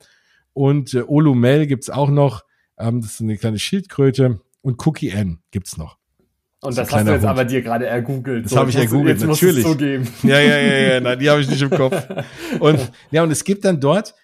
[0.54, 2.44] Und äh, Olumel gibt's auch noch.
[2.78, 5.96] Ähm, das ist eine kleine Schildkröte und Cookie N gibt's noch.
[6.60, 7.30] Und das, das hast du jetzt Hund.
[7.30, 8.44] aber dir gerade ergoogelt.
[8.44, 9.64] Das so, habe ich ergoogelt, natürlich.
[10.22, 12.06] Ja, ja, ja, ja, nein, die habe ich nicht im Kopf.
[12.60, 14.14] Und ja, und es gibt dann dort,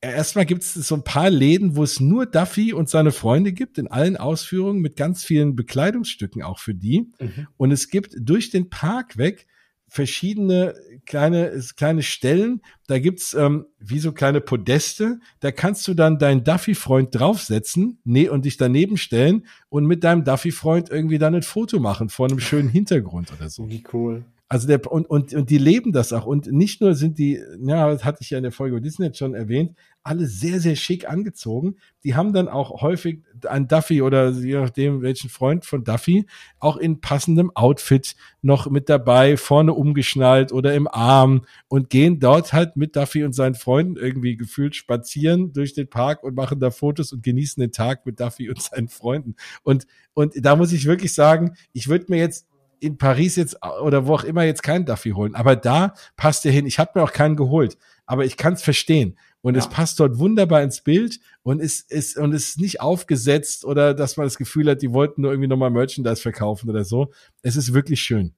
[0.00, 3.78] erstmal gibt es so ein paar Läden, wo es nur Duffy und seine Freunde gibt,
[3.78, 7.12] in allen Ausführungen, mit ganz vielen Bekleidungsstücken auch für die.
[7.20, 7.46] Mhm.
[7.56, 9.46] Und es gibt durch den Park weg
[9.92, 10.74] verschiedene
[11.04, 12.62] kleine, kleine Stellen.
[12.86, 15.20] Da gibt's ähm, wie so kleine Podeste.
[15.40, 20.24] Da kannst du dann deinen Duffy-Freund draufsetzen nee, und dich daneben stellen und mit deinem
[20.24, 23.68] Duffy-Freund irgendwie dann ein Foto machen vor einem schönen Hintergrund oder so.
[23.68, 24.24] Wie cool.
[24.52, 26.26] Also der, und, und, und die leben das auch.
[26.26, 29.08] Und nicht nur sind die, ja, das hatte ich ja in der Folge über Disney
[29.14, 31.76] schon erwähnt, alle sehr, sehr schick angezogen.
[32.04, 36.26] Die haben dann auch häufig ein Duffy oder je nachdem, welchen Freund von Duffy,
[36.58, 42.52] auch in passendem Outfit noch mit dabei, vorne umgeschnallt oder im Arm und gehen dort
[42.52, 46.70] halt mit Duffy und seinen Freunden irgendwie gefühlt spazieren durch den Park und machen da
[46.70, 49.34] Fotos und genießen den Tag mit Duffy und seinen Freunden.
[49.62, 52.51] Und, und da muss ich wirklich sagen, ich würde mir jetzt
[52.82, 55.34] in Paris jetzt oder wo auch immer jetzt keinen Duffy holen.
[55.34, 56.66] Aber da passt er hin.
[56.66, 59.16] Ich habe mir auch keinen geholt, aber ich kann es verstehen.
[59.40, 59.60] Und ja.
[59.60, 64.16] es passt dort wunderbar ins Bild und ist, ist, und ist nicht aufgesetzt oder dass
[64.16, 67.12] man das Gefühl hat, die wollten nur irgendwie nochmal Merchandise verkaufen oder so.
[67.42, 68.34] Es ist wirklich schön.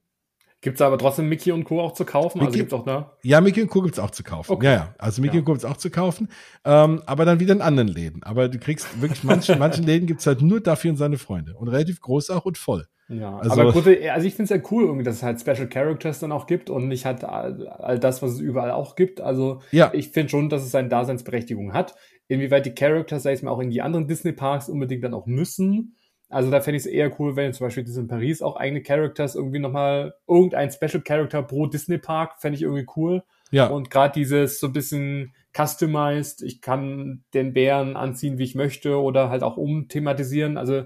[0.61, 1.81] Gibt es aber trotzdem Mickey und Co.
[1.81, 2.39] auch zu kaufen?
[2.39, 3.05] Mickey, also gibt's auch, ne?
[3.23, 3.81] Ja, Mickey und Co.
[3.81, 4.51] gibt's auch zu kaufen.
[4.51, 4.65] Okay.
[4.65, 4.95] Ja, ja.
[4.97, 5.39] Also Mickey ja.
[5.41, 5.51] und Co.
[5.53, 6.29] gibt's auch zu kaufen.
[6.63, 8.23] Ähm, aber dann wieder in anderen Läden.
[8.23, 11.55] Aber du kriegst wirklich, manchen, manchen Läden gibt's halt nur dafür und seine Freunde.
[11.55, 12.87] Und relativ groß auch und voll.
[13.07, 15.67] Ja, also, aber gut, also ich finde es ja cool, irgendwie, dass es halt Special
[15.67, 19.21] Characters dann auch gibt und nicht halt all, all das, was es überall auch gibt.
[19.21, 19.91] Also ja.
[19.93, 21.95] ich finde schon, dass es seine Daseinsberechtigung hat.
[22.27, 25.95] Inwieweit die Characters, sag ich mal, auch in die anderen Disney-Parks unbedingt dann auch müssen.
[26.29, 28.81] Also da fände ich es eher cool, wenn zum Beispiel diese in Paris auch eigene
[28.81, 33.23] Characters irgendwie nochmal irgendein Special Character pro Disney-Park, fände ich irgendwie cool.
[33.51, 33.67] Ja.
[33.67, 38.99] Und gerade dieses so ein bisschen customized, ich kann den Bären anziehen, wie ich möchte
[38.99, 40.57] oder halt auch umthematisieren.
[40.57, 40.85] Also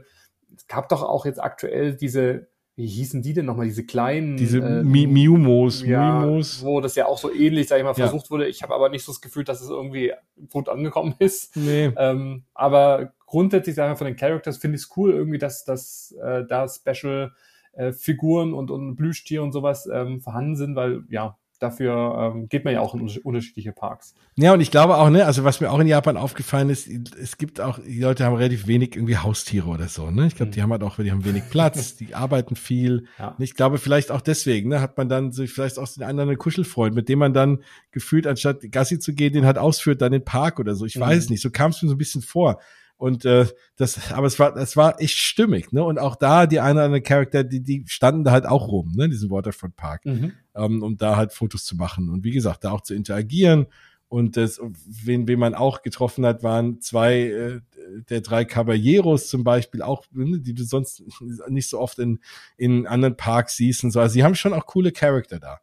[0.60, 4.36] es gab doch auch jetzt aktuell diese, wie hießen die denn nochmal, diese kleinen.
[4.36, 6.63] Diese äh, Miumos, ja, Miumos.
[6.63, 8.32] Wo das ja auch so ähnlich, sag ich mal, versucht ja.
[8.32, 8.48] wurde.
[8.48, 10.12] Ich habe aber nicht so das Gefühl, dass es irgendwie
[10.50, 11.56] gut angekommen ist.
[11.56, 11.91] Nee.
[11.98, 15.63] Ähm, aber grundsätzlich, sag ich mal, von den Characters finde ich es cool, irgendwie, dass,
[15.63, 17.34] dass äh, da Special
[17.72, 22.65] äh, Figuren und, und Plüschtiere und sowas ähm, vorhanden sind, weil ja, dafür ähm, geht
[22.65, 24.15] man ja auch in unterschiedliche Parks.
[24.36, 27.38] Ja, und ich glaube auch, ne, also was mir auch in Japan aufgefallen ist, es
[27.38, 30.28] gibt auch, die Leute haben relativ wenig irgendwie Haustiere oder so, ne?
[30.28, 30.54] Ich glaube, mhm.
[30.54, 33.06] die haben halt auch, die haben wenig Platz, die arbeiten viel.
[33.17, 33.36] Ja.
[33.39, 36.95] Ich glaube, vielleicht auch deswegen, ne, hat man dann so vielleicht auch den anderen Kuschelfreund,
[36.95, 37.60] mit dem man dann
[37.91, 40.86] gefühlt, anstatt Gassi zu gehen, den halt ausführt, dann den Park oder so.
[40.86, 41.02] Ich mhm.
[41.02, 42.60] weiß nicht, so kam es mir so ein bisschen vor.
[42.99, 45.81] Und äh, das, aber es war, es war echt stimmig, ne?
[45.81, 48.91] Und auch da die eine oder andere Charakter, die, die standen da halt auch rum,
[48.93, 50.33] ne, in diesem Waterfront Park, mhm.
[50.53, 53.67] ähm, um da halt Fotos zu machen und wie gesagt, da auch zu interagieren.
[54.09, 57.62] Und das, wen, wen man auch getroffen hat, waren zwei äh,
[58.09, 61.01] der drei Caballeros zum Beispiel, auch, ne, die du sonst
[61.47, 62.19] nicht so oft in,
[62.57, 64.01] in anderen Parks siehst und so.
[64.01, 65.62] Also sie haben schon auch coole Charakter da,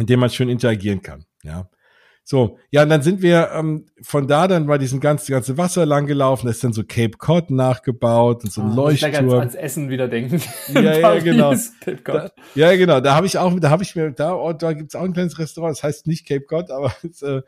[0.00, 1.70] in denen man schön interagieren kann, ja.
[2.24, 5.84] So, ja, und dann sind wir ähm, von da dann bei diesem ganzen ganze Wasser
[5.84, 9.26] lang gelaufen, da ist dann so Cape Cod nachgebaut und so ein ah, Leuchtturm.
[9.26, 10.40] Ich ans Essen wieder denken.
[10.72, 11.54] Ja, ja, genau.
[12.04, 13.00] Da, ja, genau.
[13.00, 15.38] Da habe ich auch, da habe ich mir, da, oh, da gibt's auch ein kleines
[15.38, 17.42] Restaurant, das heißt nicht Cape Cod, aber äh,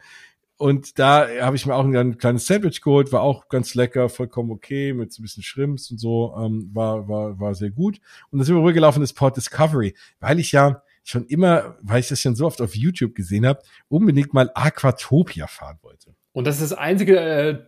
[0.57, 4.53] und da habe ich mir auch ein, kleines Sandwich geholt, war auch ganz lecker, vollkommen
[4.53, 8.01] okay, mit so ein bisschen Shrimps und so, ähm, war, war, war sehr gut.
[8.31, 12.09] Und dann sind wir rübergelaufen ins Port Discovery, weil ich ja, schon immer, weil ich
[12.09, 16.15] das schon so oft auf YouTube gesehen habe, unbedingt mal Aquatopia fahren wollte.
[16.35, 17.59] Und das ist das einzige äh,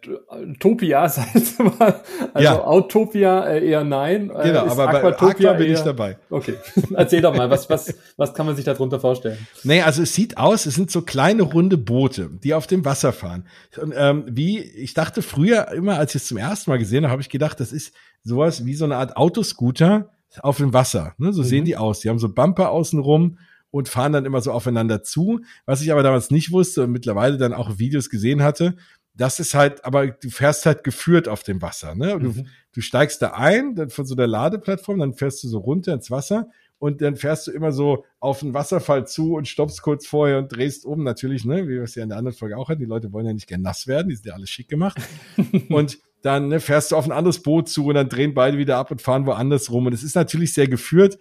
[0.59, 2.01] Topia, sag mal.
[2.35, 2.65] Also ja.
[2.65, 4.29] Autopia äh, eher nein.
[4.31, 6.19] Äh, genau, aber Aquatopia bei Aqua bin ich dabei.
[6.31, 6.55] Okay,
[6.95, 9.39] erzähl doch mal, was, was, was kann man sich darunter vorstellen?
[9.63, 13.13] Nee, also es sieht aus, es sind so kleine runde Boote, die auf dem Wasser
[13.13, 13.47] fahren.
[13.81, 17.13] Und, ähm, wie, ich dachte früher immer, als ich es zum ersten Mal gesehen habe,
[17.13, 17.95] habe ich gedacht, das ist
[18.25, 20.11] sowas wie so eine Art Autoscooter,
[20.43, 21.15] auf dem Wasser.
[21.19, 21.33] Ne?
[21.33, 21.47] So mhm.
[21.47, 22.01] sehen die aus.
[22.01, 23.39] Die haben so Bumper außenrum
[23.71, 25.41] und fahren dann immer so aufeinander zu.
[25.65, 28.77] Was ich aber damals nicht wusste und mittlerweile dann auch Videos gesehen hatte,
[29.15, 31.95] das ist halt, aber du fährst halt geführt auf dem Wasser.
[31.95, 32.19] Ne?
[32.19, 32.47] Du, mhm.
[32.73, 36.11] du steigst da ein, dann von so der Ladeplattform, dann fährst du so runter ins
[36.11, 40.39] Wasser und dann fährst du immer so auf den Wasserfall zu und stoppst kurz vorher
[40.39, 42.81] und drehst um, natürlich, ne, wie wir es ja in der anderen Folge auch hatten.
[42.81, 44.99] Die Leute wollen ja nicht gern nass werden, die sind ja alles schick gemacht.
[45.71, 48.79] und dann ne, fährst du auf ein anderes Boot zu und dann drehen beide wieder
[48.79, 49.87] ab und fahren woanders rum.
[49.87, 51.19] Und es ist natürlich sehr geführt.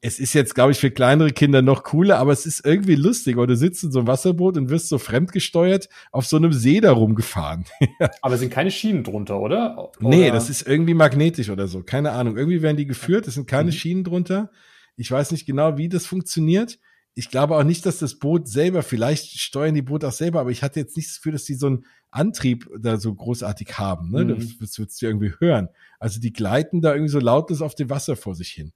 [0.00, 3.38] Es ist jetzt, glaube ich, für kleinere Kinder noch cooler, aber es ist irgendwie lustig,
[3.38, 6.80] weil du sitzt in so einem Wasserboot und wirst so fremdgesteuert auf so einem See
[6.80, 7.64] da rumgefahren.
[8.20, 9.92] aber es sind keine Schienen drunter, oder?
[9.98, 10.08] oder?
[10.08, 11.82] Nee, das ist irgendwie magnetisch oder so.
[11.82, 12.36] Keine Ahnung.
[12.36, 13.74] Irgendwie werden die geführt, es sind keine mhm.
[13.74, 14.50] Schienen drunter.
[14.96, 16.78] Ich weiß nicht genau, wie das funktioniert
[17.14, 20.50] ich glaube auch nicht, dass das Boot selber, vielleicht steuern die Boote auch selber, aber
[20.50, 24.10] ich hatte jetzt nicht das Gefühl, dass die so einen Antrieb da so großartig haben.
[24.10, 24.24] Ne?
[24.24, 24.28] Mhm.
[24.28, 25.68] Das, das würdest du irgendwie hören.
[25.98, 28.72] Also die gleiten da irgendwie so lautlos auf dem Wasser vor sich hin.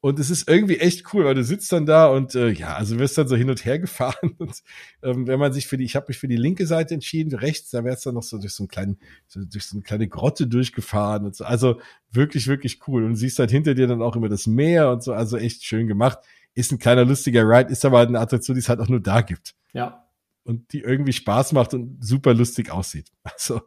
[0.00, 2.98] Und es ist irgendwie echt cool, weil du sitzt dann da und äh, ja, also
[2.98, 4.34] wirst dann so hin und her gefahren.
[4.38, 4.62] Und
[5.02, 7.70] ähm, wenn man sich für die, ich habe mich für die linke Seite entschieden, rechts,
[7.70, 10.46] da wär's dann noch so durch so einen kleinen, so, durch so eine kleine Grotte
[10.46, 11.44] durchgefahren und so.
[11.44, 11.80] Also
[12.12, 13.04] wirklich, wirklich cool.
[13.04, 15.64] Und du siehst halt hinter dir dann auch immer das Meer und so, also echt
[15.64, 16.18] schön gemacht
[16.56, 19.20] ist ein kleiner lustiger Ride, ist aber eine Attraktion, die es halt auch nur da
[19.20, 19.54] gibt.
[19.72, 20.05] Ja.
[20.46, 23.10] Und die irgendwie Spaß macht und super lustig aussieht.
[23.24, 23.60] Also,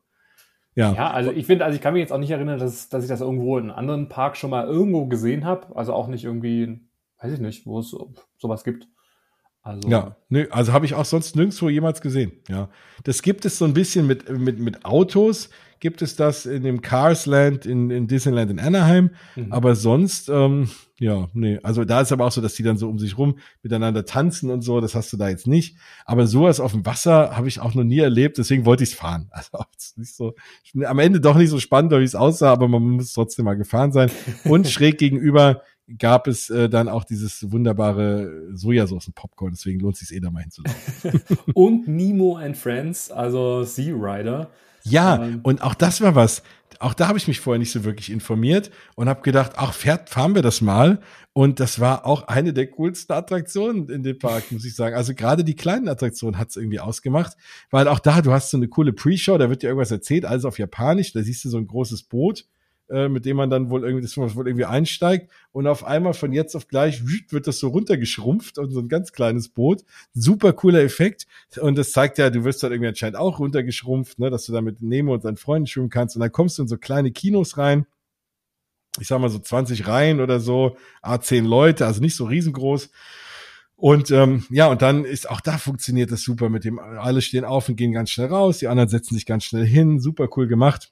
[0.75, 0.93] ja.
[0.93, 3.09] Ja, also ich finde, also ich kann mich jetzt auch nicht erinnern, dass, dass ich
[3.09, 5.75] das irgendwo in einem anderen Park schon mal irgendwo gesehen habe.
[5.75, 6.79] Also auch nicht irgendwie,
[7.21, 7.93] weiß ich nicht, wo es
[8.37, 8.87] sowas gibt.
[9.61, 12.31] Also, ja, nö, also habe ich auch sonst nirgendwo jemals gesehen.
[12.47, 12.69] Ja,
[13.03, 16.81] das gibt es so ein bisschen mit mit mit Autos gibt es das in dem
[16.81, 19.51] Cars Land in, in Disneyland in Anaheim, mhm.
[19.51, 20.69] aber sonst ähm,
[20.99, 23.39] ja, nee, also da ist aber auch so, dass die dann so um sich rum
[23.63, 25.77] miteinander tanzen und so, das hast du da jetzt nicht.
[26.05, 28.95] Aber sowas auf dem Wasser habe ich auch noch nie erlebt, deswegen wollte ich es
[28.95, 29.29] fahren.
[29.31, 29.59] Also
[29.95, 30.35] nicht so,
[30.85, 33.93] am Ende doch nicht so spannend, wie es aussah, aber man muss trotzdem mal gefahren
[33.93, 34.11] sein.
[34.43, 35.61] Und schräg gegenüber
[35.97, 40.41] gab es äh, dann auch dieses wunderbare Sojasaucen-Popcorn, deswegen lohnt es sich eh da mal
[40.41, 41.21] hinzulaufen.
[41.53, 44.51] und Nemo and Friends, also Sea Rider.
[44.89, 45.39] Ja, ähm.
[45.43, 46.43] und auch das war was.
[46.79, 50.09] auch da habe ich mich vorher nicht so wirklich informiert und habe gedacht, ach, fährt,
[50.09, 51.01] fahren wir das mal.
[51.33, 54.95] Und das war auch eine der coolsten Attraktionen in dem Park, muss ich sagen.
[54.95, 57.37] Also gerade die kleinen Attraktionen hat es irgendwie ausgemacht,
[57.71, 60.45] weil auch da, du hast so eine coole Pre-Show, da wird dir irgendwas erzählt, alles
[60.45, 62.45] auf Japanisch, da siehst du so ein großes Boot
[62.89, 66.55] mit dem man dann wohl irgendwie, das wohl irgendwie einsteigt und auf einmal von jetzt
[66.55, 69.83] auf gleich wird das so runtergeschrumpft und so ein ganz kleines Boot.
[70.13, 71.27] Super cooler Effekt
[71.61, 74.61] und das zeigt ja, du wirst dann irgendwie anscheinend auch runtergeschrumpft, ne, dass du da
[74.61, 77.57] mit Nemo und seinen Freunden schwimmen kannst und dann kommst du in so kleine Kinos
[77.57, 77.85] rein.
[78.99, 82.89] Ich sag mal so 20 Reihen oder so, A10 Leute, also nicht so riesengroß.
[83.75, 87.45] Und ähm, ja, und dann ist auch da funktioniert das super mit dem, alle stehen
[87.45, 90.47] auf und gehen ganz schnell raus, die anderen setzen sich ganz schnell hin, super cool
[90.47, 90.91] gemacht.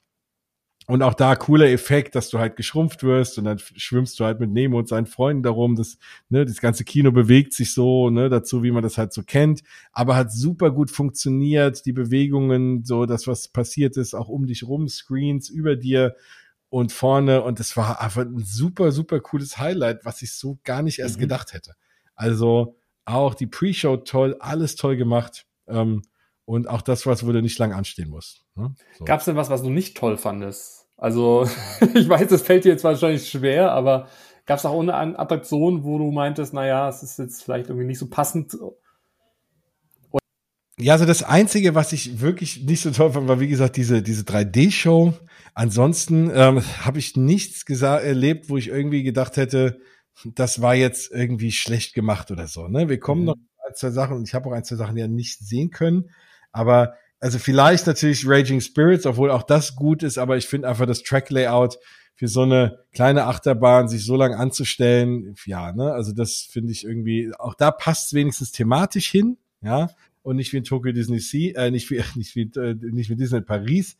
[0.88, 4.40] Und auch da cooler Effekt, dass du halt geschrumpft wirst und dann schwimmst du halt
[4.40, 5.76] mit Nemo und seinen Freunden darum.
[5.76, 5.98] Das,
[6.30, 9.62] ne, das ganze Kino bewegt sich so, ne, dazu, wie man das halt so kennt.
[9.92, 11.84] Aber hat super gut funktioniert.
[11.84, 16.16] Die Bewegungen, so das, was passiert ist, auch um dich rum, Screens über dir
[16.70, 17.42] und vorne.
[17.42, 21.18] Und das war einfach ein super, super cooles Highlight, was ich so gar nicht erst
[21.18, 21.20] mhm.
[21.20, 21.74] gedacht hätte.
[22.14, 25.44] Also auch die Pre-Show toll, alles toll gemacht.
[25.66, 26.00] Ähm,
[26.48, 28.46] und auch das was, wo du nicht lang anstehen musst.
[28.54, 28.74] Ne?
[28.96, 29.04] So.
[29.04, 30.86] Gab es denn was, was du nicht toll fandest?
[30.96, 31.46] Also,
[31.94, 34.08] ich weiß, das fällt dir jetzt wahrscheinlich schwer, aber
[34.46, 37.98] gab es auch eine Attraktion, wo du meintest, naja, es ist jetzt vielleicht irgendwie nicht
[37.98, 38.56] so passend?
[40.80, 44.00] Ja, also das Einzige, was ich wirklich nicht so toll fand, war wie gesagt diese,
[44.00, 45.12] diese 3D-Show.
[45.52, 49.80] Ansonsten ähm, habe ich nichts erlebt, wo ich irgendwie gedacht hätte,
[50.24, 52.68] das war jetzt irgendwie schlecht gemacht oder so.
[52.68, 52.88] Ne?
[52.88, 53.26] Wir kommen mhm.
[53.26, 53.36] noch
[53.66, 56.08] ein, zwei Sachen und ich habe auch ein, zwei Sachen ja nicht sehen können.
[56.58, 60.86] Aber also vielleicht natürlich Raging Spirits, obwohl auch das gut ist, aber ich finde einfach
[60.86, 61.78] das Track-Layout
[62.16, 66.84] für so eine kleine Achterbahn sich so lang anzustellen, ja, ne, also das finde ich
[66.84, 69.88] irgendwie, auch da passt es wenigstens thematisch hin, ja,
[70.22, 73.16] und nicht wie in Tokyo Disney Sea, äh, nicht wie, nicht wie, äh, nicht wie
[73.16, 73.96] Disney Paris,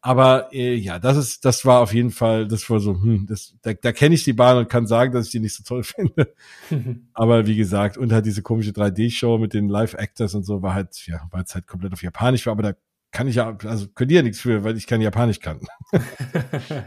[0.00, 3.56] aber äh, ja, das ist, das war auf jeden Fall, das war so, hm, das,
[3.62, 5.82] da, da kenne ich die Bahn und kann sagen, dass ich die nicht so toll
[5.84, 6.34] finde.
[7.14, 11.06] aber wie gesagt, und halt diese komische 3D-Show mit den Live-Actors und so war halt,
[11.06, 12.72] ja, weil es halt komplett auf Japanisch war, aber da
[13.10, 15.60] kann ich ja, also könnt ihr ja nichts für, weil ich kein Japanisch kann.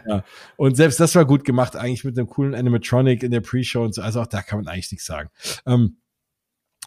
[0.08, 0.24] ja.
[0.56, 3.96] Und selbst das war gut gemacht, eigentlich mit einem coolen Animatronic in der Pre-Show und
[3.96, 4.02] so.
[4.02, 5.30] Also auch da kann man eigentlich nichts sagen.
[5.66, 5.98] Ähm,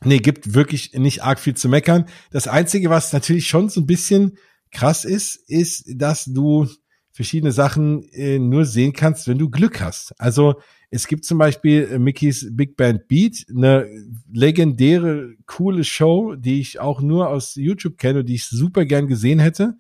[0.05, 2.07] nee, gibt wirklich nicht arg viel zu meckern.
[2.31, 4.39] Das Einzige, was natürlich schon so ein bisschen
[4.75, 6.69] krass ist, ist, dass du
[7.15, 10.13] verschiedene Sachen äh, nur sehen kannst, wenn du Glück hast.
[10.21, 10.61] Also
[10.91, 13.89] es gibt zum Beispiel äh, Mickey's Big Band Beat, eine
[14.33, 19.07] legendäre, coole Show, die ich auch nur aus YouTube kenne und die ich super gern
[19.07, 19.79] gesehen hätte.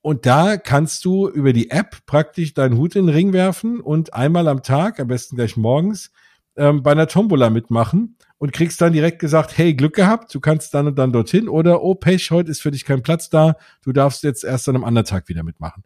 [0.00, 4.14] Und da kannst du über die App praktisch deinen Hut in den Ring werfen und
[4.14, 6.10] einmal am Tag, am besten gleich morgens,
[6.56, 10.74] ähm, bei einer Tombola mitmachen und kriegst dann direkt gesagt, hey, Glück gehabt, du kannst
[10.74, 13.92] dann und dann dorthin oder oh Pech, heute ist für dich kein Platz da, du
[13.92, 15.84] darfst jetzt erst an einem anderen Tag wieder mitmachen.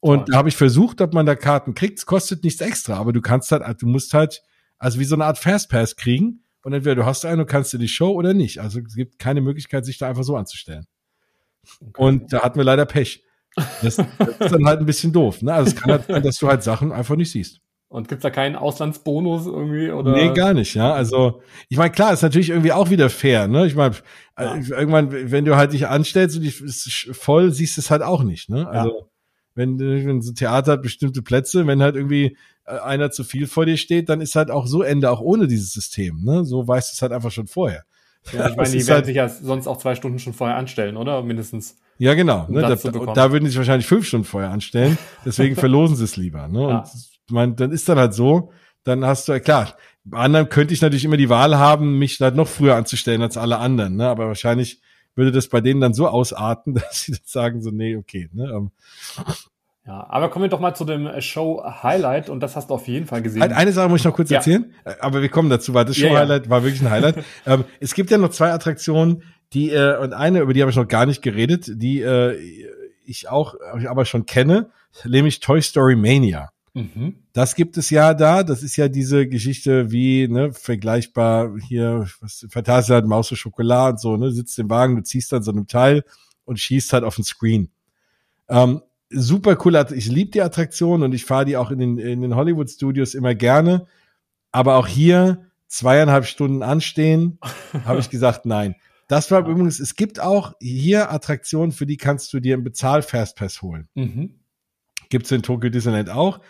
[0.00, 3.14] Und da habe ich versucht, ob man da Karten kriegt, es kostet nichts extra, aber
[3.14, 4.42] du kannst halt, du musst halt,
[4.78, 7.78] also wie so eine Art Fastpass kriegen und entweder du hast einen und kannst du
[7.78, 8.60] die Show oder nicht.
[8.60, 10.86] Also es gibt keine Möglichkeit, sich da einfach so anzustellen.
[11.80, 12.02] Okay.
[12.02, 13.24] Und da hatten wir leider Pech.
[13.82, 14.06] Das, das
[14.40, 15.40] ist dann halt ein bisschen doof.
[15.40, 15.54] Ne?
[15.54, 17.60] Also es kann halt sein, dass du halt Sachen einfach nicht siehst.
[17.88, 19.90] Und gibt's da keinen Auslandsbonus irgendwie?
[19.90, 20.12] Oder?
[20.12, 20.92] Nee, gar nicht, ja.
[20.92, 23.66] Also, ich meine, klar, ist natürlich irgendwie auch wieder fair, ne?
[23.66, 23.94] Ich meine,
[24.38, 24.56] ja.
[24.56, 26.56] Äh, irgendwann, wenn du halt dich anstellst und dich
[27.12, 28.66] voll, siehst du es halt auch nicht, ne?
[28.66, 29.06] Also, ja.
[29.54, 33.64] wenn, wenn so Theater hat bestimmte Plätze, wenn halt irgendwie äh, einer zu viel vor
[33.64, 36.44] dir steht, dann ist halt auch so Ende, auch ohne dieses System, ne?
[36.44, 37.84] So weißt du es halt einfach schon vorher.
[38.32, 40.96] Ja, ich meine, die werden halt, sich ja sonst auch zwei Stunden schon vorher anstellen,
[40.96, 41.22] oder?
[41.22, 41.76] Mindestens.
[41.98, 42.46] Ja, genau.
[42.48, 42.62] Um ne?
[42.62, 44.98] Da, da, würden die sich wahrscheinlich fünf Stunden vorher anstellen.
[45.24, 46.48] Deswegen verlosen sie es lieber.
[46.48, 46.60] Ne?
[46.60, 46.78] Ja.
[46.78, 48.52] Und man, dann ist dann halt so,
[48.84, 52.36] dann hast du, klar, bei anderen könnte ich natürlich immer die Wahl haben, mich halt
[52.36, 54.08] noch früher anzustellen als alle anderen, ne?
[54.08, 54.80] aber wahrscheinlich
[55.14, 58.28] würde das bei denen dann so ausarten, dass sie dann sagen so, nee, okay.
[58.32, 58.50] Ne?
[58.54, 58.70] Ähm.
[59.86, 63.06] Ja, aber kommen wir doch mal zu dem Show-Highlight und das hast du auf jeden
[63.06, 63.42] Fall gesehen.
[63.42, 64.38] Eine Sache muss ich noch kurz ja.
[64.38, 66.50] erzählen, äh, aber wir kommen dazu, weil das Show-Highlight ja, ja.
[66.50, 67.22] war wirklich ein Highlight.
[67.46, 69.22] ähm, es gibt ja noch zwei Attraktionen,
[69.52, 72.34] die, äh, und eine, über die habe ich noch gar nicht geredet, die äh,
[73.04, 74.70] ich auch, ich aber schon kenne,
[75.04, 76.50] nämlich Toy Story Mania.
[76.74, 77.14] Mhm.
[77.32, 78.42] Das gibt es ja da.
[78.42, 83.92] Das ist ja diese Geschichte wie, ne, vergleichbar hier, was, verteilst halt Maus und Schokolade
[83.92, 86.04] und so, ne, sitzt im Wagen, du ziehst dann so einem Teil
[86.44, 87.70] und schießt halt auf den Screen.
[88.48, 89.76] Ähm, super cool.
[89.94, 93.14] Ich liebe die Attraktion und ich fahre die auch in den, in den Hollywood Studios
[93.14, 93.86] immer gerne.
[94.50, 97.38] Aber auch hier zweieinhalb Stunden anstehen,
[97.84, 98.74] habe ich gesagt, nein.
[99.06, 103.62] Das war übrigens, es gibt auch hier Attraktionen, für die kannst du dir einen Bezahl-Fastpass
[103.62, 103.88] holen.
[103.94, 104.40] Mhm.
[105.08, 106.40] Gibt's in Tokyo Disneyland auch.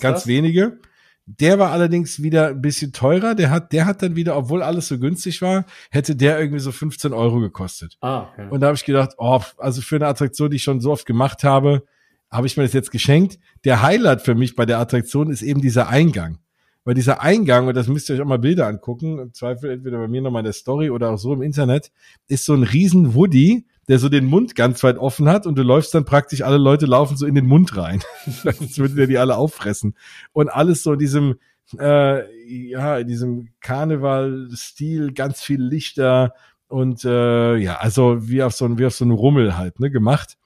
[0.00, 0.26] das?
[0.26, 0.78] wenige.
[1.26, 3.34] Der war allerdings wieder ein bisschen teurer.
[3.34, 6.72] Der hat, der hat dann wieder, obwohl alles so günstig war, hätte der irgendwie so
[6.72, 7.98] 15 Euro gekostet.
[8.00, 8.46] Ah, okay.
[8.48, 11.04] Und da habe ich gedacht, oh, also für eine Attraktion, die ich schon so oft
[11.04, 11.82] gemacht habe,
[12.30, 13.38] habe ich mir das jetzt geschenkt.
[13.64, 16.38] Der Highlight für mich bei der Attraktion ist eben dieser Eingang.
[16.84, 19.98] Weil dieser Eingang, und das müsst ihr euch auch mal Bilder angucken, im Zweifel entweder
[19.98, 21.90] bei mir nochmal in der Story oder auch so im Internet,
[22.28, 25.62] ist so ein riesen Woody, der so den Mund ganz weit offen hat und du
[25.62, 28.02] läufst dann praktisch, alle Leute laufen so in den Mund rein.
[28.26, 29.96] Sonst würde der die alle auffressen.
[30.32, 31.36] Und alles so in diesem,
[31.78, 36.34] äh, ja, in diesem Karneval-Stil, ganz viel Lichter
[36.68, 39.90] und äh, ja, also wie auf so ein, wie auf so einem Rummel halt, ne,
[39.90, 40.36] gemacht.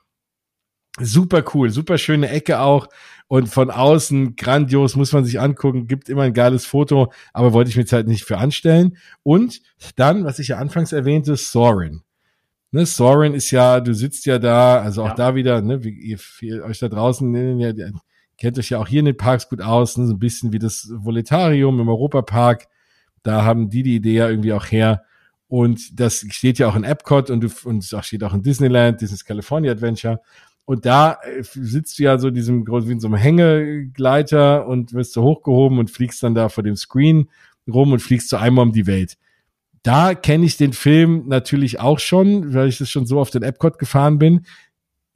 [1.00, 2.88] Super cool, super schöne Ecke auch
[3.26, 7.70] und von außen grandios, muss man sich angucken, gibt immer ein geiles Foto, aber wollte
[7.70, 8.98] ich mir jetzt halt nicht für anstellen.
[9.22, 9.62] Und
[9.96, 12.02] dann, was ich ja anfangs erwähnte, Sorin.
[12.74, 15.14] Ne, Sorin ist ja, du sitzt ja da, also auch ja.
[15.14, 17.90] da wieder, ne, wie ihr, ihr euch da draußen, ne, ja,
[18.38, 20.58] kennt euch ja auch hier in den Parks gut aus, ne, so ein bisschen wie
[20.58, 22.68] das Voletarium im Europapark.
[23.22, 25.04] Da haben die die Idee ja irgendwie auch her.
[25.48, 29.02] Und das steht ja auch in Epcot und, du, und es steht auch in Disneyland,
[29.02, 30.22] Disney's California Adventure.
[30.64, 35.12] Und da äh, sitzt du ja so diesem, wie in so einem Hängegleiter und wirst
[35.12, 37.28] so hochgehoben und fliegst dann da vor dem Screen
[37.68, 39.18] rum und fliegst so einmal um die Welt
[39.82, 43.42] da kenne ich den Film natürlich auch schon, weil ich das schon so auf den
[43.42, 44.46] Epcot gefahren bin.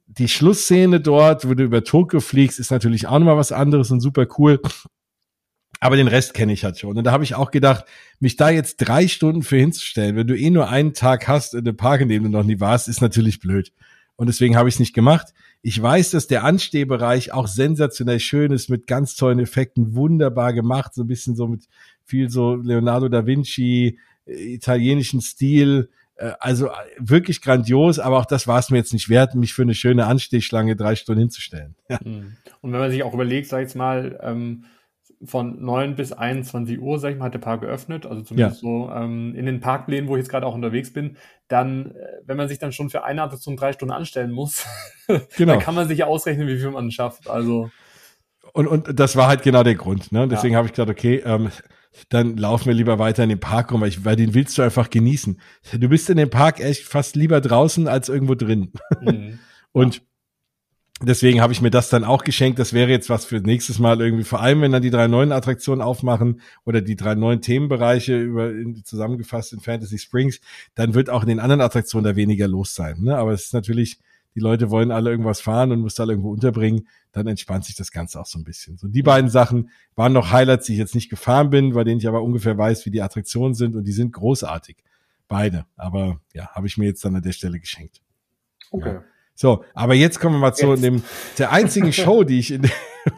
[0.07, 4.01] Die Schlussszene dort, wo du über Tokio fliegst, ist natürlich auch nochmal was anderes und
[4.01, 4.61] super cool.
[5.79, 6.97] Aber den Rest kenne ich halt schon.
[6.97, 7.85] Und da habe ich auch gedacht,
[8.19, 11.65] mich da jetzt drei Stunden für hinzustellen, wenn du eh nur einen Tag hast in
[11.65, 13.71] dem Park, in dem du noch nie warst, ist natürlich blöd.
[14.15, 15.33] Und deswegen habe ich es nicht gemacht.
[15.61, 20.95] Ich weiß, dass der Anstehbereich auch sensationell schön ist, mit ganz tollen Effekten, wunderbar gemacht,
[20.95, 21.67] so ein bisschen so mit
[22.03, 25.89] viel so Leonardo da Vinci, italienischen Stil.
[26.15, 29.53] Äh, also äh, wirklich grandios, aber auch das war es mir jetzt nicht wert, mich
[29.53, 31.75] für eine schöne Anstehschlange drei Stunden hinzustellen.
[31.89, 31.99] Ja.
[32.01, 32.35] Hm.
[32.61, 34.65] Und wenn man sich auch überlegt, sag ich jetzt mal, ähm,
[35.23, 38.69] von 9 bis 21 Uhr, sag ich mal, hat der Park geöffnet, also zumindest ja.
[38.69, 41.17] so ähm, in den Parkplänen, wo ich jetzt gerade auch unterwegs bin,
[41.47, 44.65] dann, äh, wenn man sich dann schon für eine Attraktion drei Stunden anstellen muss,
[45.37, 45.53] genau.
[45.53, 47.29] dann kann man sich ja ausrechnen, wie viel man schafft.
[47.29, 47.71] Also
[48.53, 50.11] und, und das war halt genau der Grund.
[50.11, 50.27] Ne?
[50.27, 50.57] Deswegen ja.
[50.57, 51.51] habe ich gedacht, okay, ähm,
[52.09, 54.61] dann laufen wir lieber weiter in den Park rum, weil, ich, weil den willst du
[54.61, 55.39] einfach genießen.
[55.73, 58.71] Du bist in dem Park echt fast lieber draußen als irgendwo drin.
[59.01, 59.39] Mhm.
[59.71, 60.01] Und
[61.01, 62.59] deswegen habe ich mir das dann auch geschenkt.
[62.59, 65.31] Das wäre jetzt was für nächstes Mal irgendwie, vor allem wenn dann die drei neuen
[65.31, 70.39] Attraktionen aufmachen oder die drei neuen Themenbereiche über in, zusammengefasst in Fantasy Springs,
[70.75, 73.01] dann wird auch in den anderen Attraktionen da weniger los sein.
[73.01, 73.17] Ne?
[73.17, 73.99] Aber es ist natürlich
[74.37, 77.91] die Leute wollen alle irgendwas fahren und muss alle irgendwo unterbringen, dann entspannt sich das
[77.91, 78.77] Ganze auch so ein bisschen.
[78.77, 81.99] So die beiden Sachen waren noch Highlights, die ich jetzt nicht gefahren bin, bei denen
[81.99, 84.77] ich aber ungefähr weiß, wie die Attraktionen sind und die sind großartig.
[85.27, 85.65] Beide.
[85.75, 88.03] Aber ja, habe ich mir jetzt dann an der Stelle geschenkt.
[88.69, 88.93] Okay.
[88.93, 89.03] Ja.
[89.33, 91.01] So, aber jetzt kommen wir mal zu dem,
[91.39, 92.69] der einzigen Show, die ich in,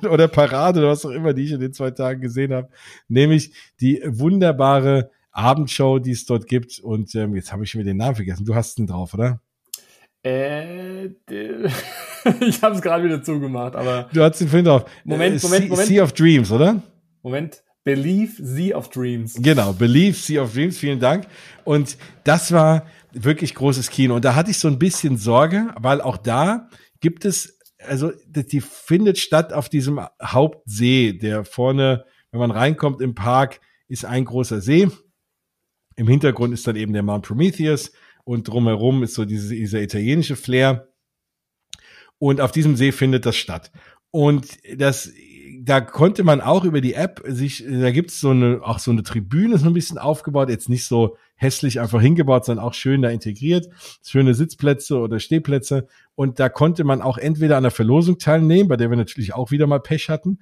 [0.09, 2.69] oder Parade oder was auch immer, die ich in den zwei Tagen gesehen habe,
[3.09, 3.51] nämlich
[3.81, 6.79] die wunderbare Abendshow, die es dort gibt.
[6.79, 8.45] Und ähm, jetzt habe ich mir den Namen vergessen.
[8.45, 9.41] Du hast ihn drauf, oder?
[10.23, 11.05] Äh,
[12.41, 14.09] ich habe es gerade wieder zugemacht, aber.
[14.13, 14.85] Du hast den Film drauf.
[15.03, 15.87] Moment, äh, Moment, Moment.
[15.87, 16.81] Sea of Dreams, oder?
[17.21, 17.63] Moment.
[17.83, 19.35] Believe Sea of Dreams.
[19.41, 21.27] Genau, Believe Sea of Dreams, vielen Dank.
[21.63, 24.15] Und das war wirklich großes Kino.
[24.15, 27.57] Und da hatte ich so ein bisschen Sorge, weil auch da gibt es,
[27.87, 34.05] also die findet statt auf diesem Hauptsee, der vorne, wenn man reinkommt im Park, ist
[34.05, 34.89] ein großer See.
[35.95, 37.91] Im Hintergrund ist dann eben der Mount Prometheus
[38.29, 40.89] und drumherum ist so diese, dieser italienische Flair.
[42.19, 43.71] Und auf diesem See findet das statt.
[44.11, 44.45] Und
[44.77, 45.11] das,
[45.61, 49.01] da konnte man auch über die App sich, da gibt's so eine, auch so eine
[49.01, 53.09] Tribüne so ein bisschen aufgebaut, jetzt nicht so hässlich einfach hingebaut, sondern auch schön da
[53.09, 53.67] integriert,
[54.05, 55.87] schöne Sitzplätze oder Stehplätze.
[56.13, 59.49] Und da konnte man auch entweder an der Verlosung teilnehmen, bei der wir natürlich auch
[59.49, 60.37] wieder mal Pech hatten,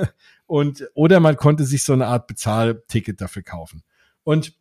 [0.46, 3.82] und, oder man konnte sich so eine Art Bezahlticket dafür kaufen.
[4.22, 4.52] Und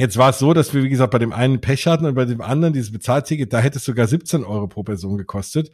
[0.00, 2.24] Jetzt war es so, dass wir, wie gesagt, bei dem einen Pech hatten und bei
[2.24, 5.70] dem anderen dieses Bezahlticket, da hätte es sogar 17 Euro pro Person gekostet.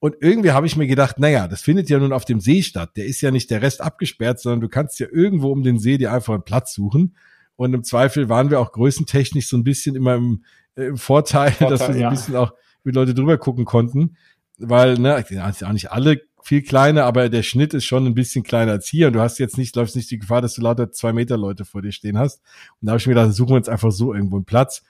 [0.00, 2.96] Und irgendwie habe ich mir gedacht, naja, das findet ja nun auf dem See statt.
[2.96, 5.96] Der ist ja nicht der Rest abgesperrt, sondern du kannst ja irgendwo um den See
[5.96, 7.16] dir einfach einen Platz suchen.
[7.54, 11.52] Und im Zweifel waren wir auch größentechnisch so ein bisschen immer im, äh, im Vorteil,
[11.52, 14.16] Vorteil, dass wir so ein bisschen auch wie Leute drüber gucken konnten.
[14.58, 18.72] Weil, ne, auch nicht alle viel kleiner, aber der Schnitt ist schon ein bisschen kleiner
[18.72, 19.08] als hier.
[19.08, 21.66] Und du hast jetzt nicht, läufst nicht die Gefahr, dass du lauter zwei Meter Leute
[21.66, 22.40] vor dir stehen hast.
[22.80, 24.82] Und da habe ich mir gedacht, suchen wir uns einfach so irgendwo einen Platz.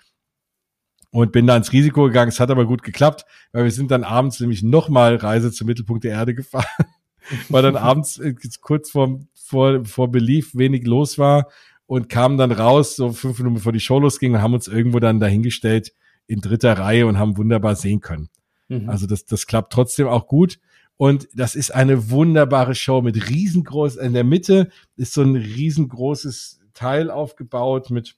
[1.10, 2.28] Und bin da ins Risiko gegangen.
[2.28, 6.04] Es hat aber gut geklappt, weil wir sind dann abends nämlich nochmal Reise zum Mittelpunkt
[6.04, 6.64] der Erde gefahren.
[7.48, 11.48] weil dann abends äh, kurz vor, vor, vor Belief wenig los war
[11.86, 15.00] und kamen dann raus, so fünf Minuten bevor die Show losging und haben uns irgendwo
[15.00, 15.92] dann dahingestellt
[16.28, 18.28] in dritter Reihe und haben wunderbar sehen können.
[18.68, 18.88] Mhm.
[18.88, 20.60] Also das, das klappt trotzdem auch gut.
[20.98, 26.60] Und das ist eine wunderbare Show mit riesengroß, in der Mitte ist so ein riesengroßes
[26.74, 28.16] Teil aufgebaut mit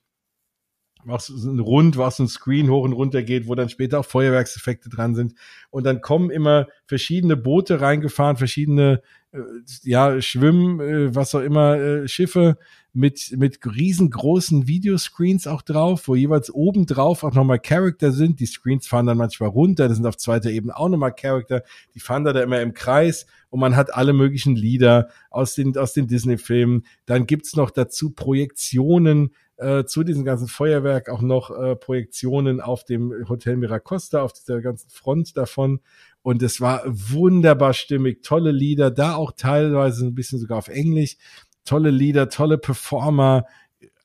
[1.05, 4.89] was ein Rund, was ein Screen hoch und runter geht, wo dann später auch Feuerwerkseffekte
[4.89, 5.35] dran sind.
[5.71, 9.03] Und dann kommen immer verschiedene Boote reingefahren, verschiedene,
[9.33, 9.39] äh,
[9.83, 12.59] ja, Schwimmen, äh, was auch immer, äh, Schiffe
[12.93, 18.41] mit, mit riesengroßen Videoscreens auch drauf, wo jeweils oben drauf auch nochmal Charakter sind.
[18.41, 21.63] Die Screens fahren dann manchmal runter, das sind auf zweiter Ebene auch nochmal Charakter.
[21.95, 25.77] Die fahren da, da immer im Kreis und man hat alle möglichen Lieder aus den,
[25.77, 26.85] aus den Disney-Filmen.
[27.07, 29.31] Dann gibt's noch dazu Projektionen,
[29.61, 34.63] äh, zu diesem ganzen Feuerwerk auch noch äh, Projektionen auf dem Hotel Miracosta, auf dieser
[34.63, 35.81] ganzen Front davon.
[36.23, 41.17] Und es war wunderbar stimmig, tolle Lieder, da auch teilweise ein bisschen sogar auf Englisch.
[41.65, 43.47] Tolle Lieder, tolle Performer,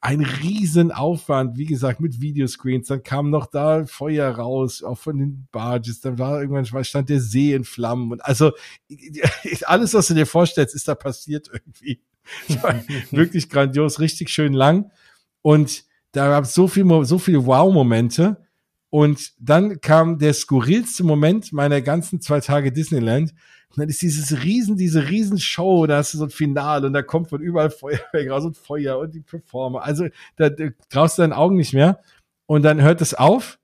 [0.06, 2.88] ein Riesenaufwand, wie gesagt, mit Videoscreens.
[2.88, 5.99] Dann kam noch da Feuer raus, auch von den Barges.
[5.99, 8.12] Dann war irgendwann stand der See in Flammen.
[8.12, 8.51] Und also
[9.64, 12.01] alles, was du dir vorstellst, ist da passiert irgendwie.
[13.12, 14.91] wirklich grandios, richtig schön lang.
[15.41, 18.45] Und da gab es so viel, so viele Wow-Momente.
[18.96, 23.32] Und dann kam der skurrilste Moment meiner ganzen zwei Tage Disneyland.
[23.72, 27.02] Und dann ist dieses Riesen, diese Riesenshow, da hast du so ein Finale und da
[27.02, 29.84] kommt von überall Feuerwerk raus und Feuer und die Performer.
[29.84, 32.00] Also da, da traust du deinen Augen nicht mehr.
[32.46, 33.60] Und dann hört es auf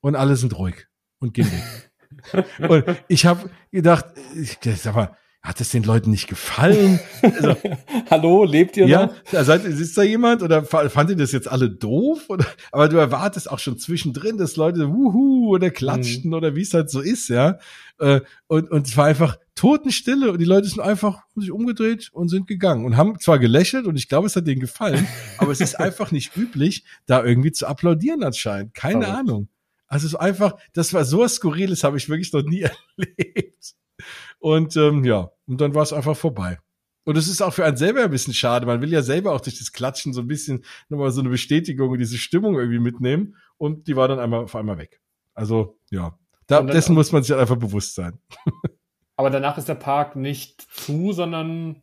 [0.00, 0.86] und alle sind ruhig
[1.18, 2.46] und gehen weg.
[2.70, 4.04] und ich habe gedacht,
[4.36, 5.16] ich, sag mal,
[5.48, 7.00] hat es den Leuten nicht gefallen?
[7.22, 7.56] Also,
[8.10, 9.14] Hallo, lebt ihr ja, noch?
[9.32, 12.26] Ja, seid, ist da jemand oder fand ihr das jetzt alle doof?
[12.28, 16.34] Oder, aber du erwartest auch schon zwischendrin, dass Leute wuhu oder klatschen mhm.
[16.34, 17.58] oder wie es halt so ist, ja.
[17.98, 22.28] Äh, und, und es war einfach Totenstille und die Leute sind einfach sich umgedreht und
[22.28, 25.62] sind gegangen und haben zwar gelächelt und ich glaube, es hat denen gefallen, aber es
[25.62, 28.74] ist einfach nicht üblich, da irgendwie zu applaudieren anscheinend.
[28.74, 29.08] Keine.
[29.08, 29.48] Ahnung.
[29.86, 32.66] Also es ist einfach, das war so skurril, das habe ich wirklich noch nie
[32.98, 33.74] erlebt.
[34.38, 36.58] Und ähm, ja, und dann war es einfach vorbei.
[37.04, 38.66] Und es ist auch für einen selber ein bisschen schade.
[38.66, 41.88] Man will ja selber auch durch das Klatschen so ein bisschen nochmal so eine Bestätigung
[41.88, 43.36] und diese Stimmung irgendwie mitnehmen.
[43.56, 45.00] Und die war dann einmal auf einmal weg.
[45.34, 46.18] Also, ja.
[46.46, 48.18] Da, dessen muss man sich halt einfach bewusst sein.
[49.16, 51.82] Aber danach ist der Park nicht zu, sondern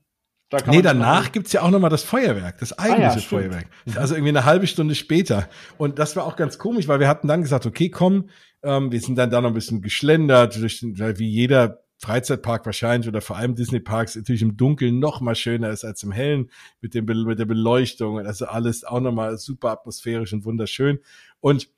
[0.50, 3.68] da kann nee, danach gibt's ja auch nochmal das Feuerwerk, das eigentliche ah, ja, Feuerwerk.
[3.96, 5.50] Also irgendwie eine halbe Stunde später.
[5.78, 8.30] Und das war auch ganz komisch, weil wir hatten dann gesagt, okay, komm,
[8.64, 13.08] ähm, wir sind dann da noch ein bisschen geschlendert, durch, weil wie jeder Freizeitpark wahrscheinlich
[13.08, 16.52] oder vor allem Disney Parks natürlich im Dunkeln noch mal schöner ist als im Hellen
[16.82, 21.00] mit dem mit der Beleuchtung also alles auch noch mal super atmosphärisch und wunderschön
[21.40, 21.70] und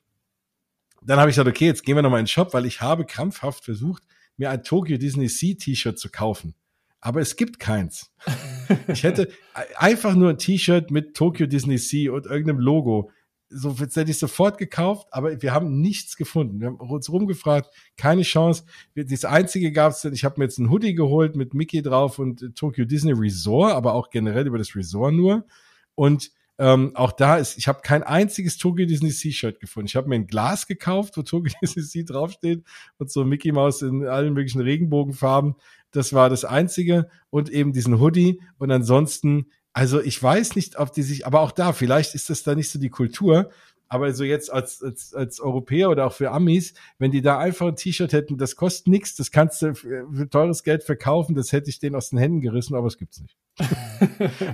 [1.02, 2.80] dann habe ich gesagt, okay, jetzt gehen wir noch mal in den Shop, weil ich
[2.80, 4.02] habe krampfhaft versucht,
[4.36, 6.54] mir ein Tokyo Disney Sea T-Shirt zu kaufen.
[7.00, 8.12] Aber es gibt keins.
[8.88, 9.30] Ich hätte
[9.76, 13.10] einfach nur ein T-Shirt mit Tokyo Disney Sea und irgendeinem Logo
[13.50, 16.60] so hätte ich sofort gekauft, aber wir haben nichts gefunden.
[16.60, 18.64] Wir haben uns rumgefragt, keine Chance.
[18.94, 22.54] Das einzige gab es, ich habe mir jetzt einen Hoodie geholt mit Mickey drauf und
[22.56, 25.46] Tokyo Disney Resort, aber auch generell über das Resort nur.
[25.94, 26.30] Und
[26.60, 29.86] ähm, auch da ist, ich habe kein einziges Tokyo Disney Sea-Shirt gefunden.
[29.86, 32.64] Ich habe mir ein Glas gekauft, wo Tokyo Disney Sea draufsteht
[32.98, 35.54] und so Mickey Mouse in allen möglichen Regenbogenfarben.
[35.92, 39.46] Das war das einzige und eben diesen Hoodie und ansonsten
[39.78, 42.68] also ich weiß nicht, ob die sich, aber auch da, vielleicht ist das da nicht
[42.68, 43.48] so die Kultur,
[43.86, 47.68] aber so jetzt als, als, als Europäer oder auch für Amis, wenn die da einfach
[47.68, 51.70] ein T-Shirt hätten, das kostet nichts, das kannst du für teures Geld verkaufen, das hätte
[51.70, 53.38] ich denen aus den Händen gerissen, aber es gibt's nicht.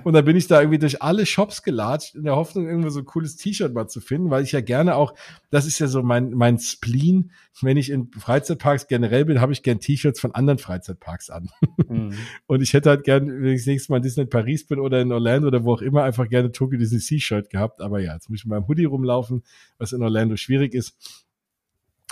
[0.05, 3.01] Und dann bin ich da irgendwie durch alle Shops gelatscht, in der Hoffnung, irgendwo so
[3.01, 5.15] ein cooles T-Shirt mal zu finden, weil ich ja gerne auch,
[5.51, 9.63] das ist ja so mein, mein Spleen, wenn ich in Freizeitparks generell bin, habe ich
[9.63, 11.51] gern T-Shirts von anderen Freizeitparks an.
[11.89, 12.13] Mhm.
[12.47, 15.01] Und ich hätte halt gern, wenn ich das nächste Mal in Disney Paris bin oder
[15.01, 17.81] in Orlando oder wo auch immer, einfach gerne Tokyo Disney Sea-Shirt gehabt.
[17.81, 19.43] Aber ja, jetzt muss ich mit meinem Hoodie rumlaufen,
[19.79, 20.97] was in Orlando schwierig ist.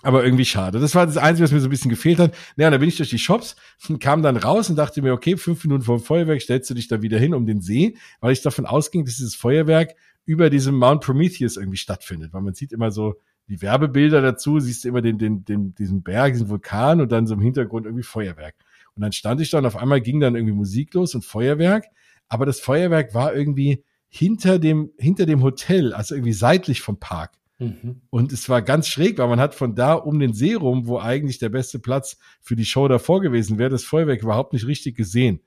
[0.02, 0.80] Aber irgendwie schade.
[0.80, 2.34] Das war das Einzige, was mir so ein bisschen gefehlt hat.
[2.56, 3.54] Naja, dann bin ich durch die Shops
[3.88, 6.74] und kam dann raus und dachte mir, okay, fünf Minuten vor dem Feuerwerk stellst du
[6.74, 9.94] dich da wieder hin um den See, weil ich davon ausging, dass dieses Feuerwerk
[10.24, 12.32] über diesem Mount Prometheus irgendwie stattfindet.
[12.32, 13.14] Weil man sieht immer so
[13.48, 17.26] die Werbebilder dazu, siehst du immer den, den, den, diesen Berg, diesen Vulkan und dann
[17.26, 18.54] so im Hintergrund irgendwie Feuerwerk.
[18.94, 21.86] Und dann stand ich da und auf einmal ging dann irgendwie Musik los und Feuerwerk.
[22.28, 27.38] Aber das Feuerwerk war irgendwie hinter dem, hinter dem Hotel, also irgendwie seitlich vom Park.
[27.62, 28.00] Mhm.
[28.10, 30.98] Und es war ganz schräg, weil man hat von da um den See rum, wo
[30.98, 34.96] eigentlich der beste Platz für die Show davor gewesen wäre, das Feuerwerk überhaupt nicht richtig
[34.96, 35.40] gesehen.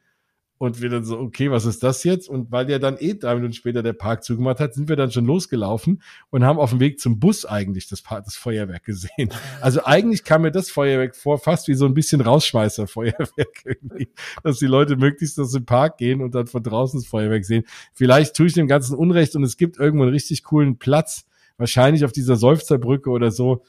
[0.57, 2.30] Und wir dann so, okay, was ist das jetzt?
[2.30, 5.11] Und weil ja dann eh drei Minuten später der Park zugemacht hat, sind wir dann
[5.11, 9.30] schon losgelaufen und haben auf dem Weg zum Bus eigentlich das, das Feuerwerk gesehen.
[9.61, 14.09] Also eigentlich kam mir das Feuerwerk vor, fast wie so ein bisschen Rausschmeißer-Feuerwerk irgendwie,
[14.43, 17.66] dass die Leute möglichst aus dem Park gehen und dann von draußen das Feuerwerk sehen.
[17.93, 21.26] Vielleicht tue ich dem Ganzen Unrecht und es gibt irgendwo einen richtig coolen Platz,
[21.58, 23.64] wahrscheinlich auf dieser Seufzerbrücke oder so,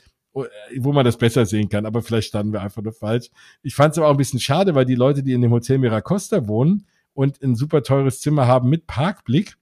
[0.78, 3.30] wo man das besser sehen kann, aber vielleicht standen wir einfach nur falsch.
[3.62, 5.78] Ich fand es aber auch ein bisschen schade, weil die Leute, die in dem Hotel
[5.78, 9.56] Miracosta wohnen und ein super teures Zimmer haben mit Parkblick,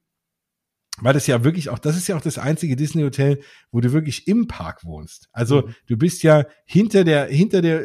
[1.01, 4.27] weil das ja wirklich auch, das ist ja auch das einzige Disney-Hotel, wo du wirklich
[4.27, 5.29] im Park wohnst.
[5.33, 5.75] Also mhm.
[5.87, 7.83] du bist ja hinter der, hinter der,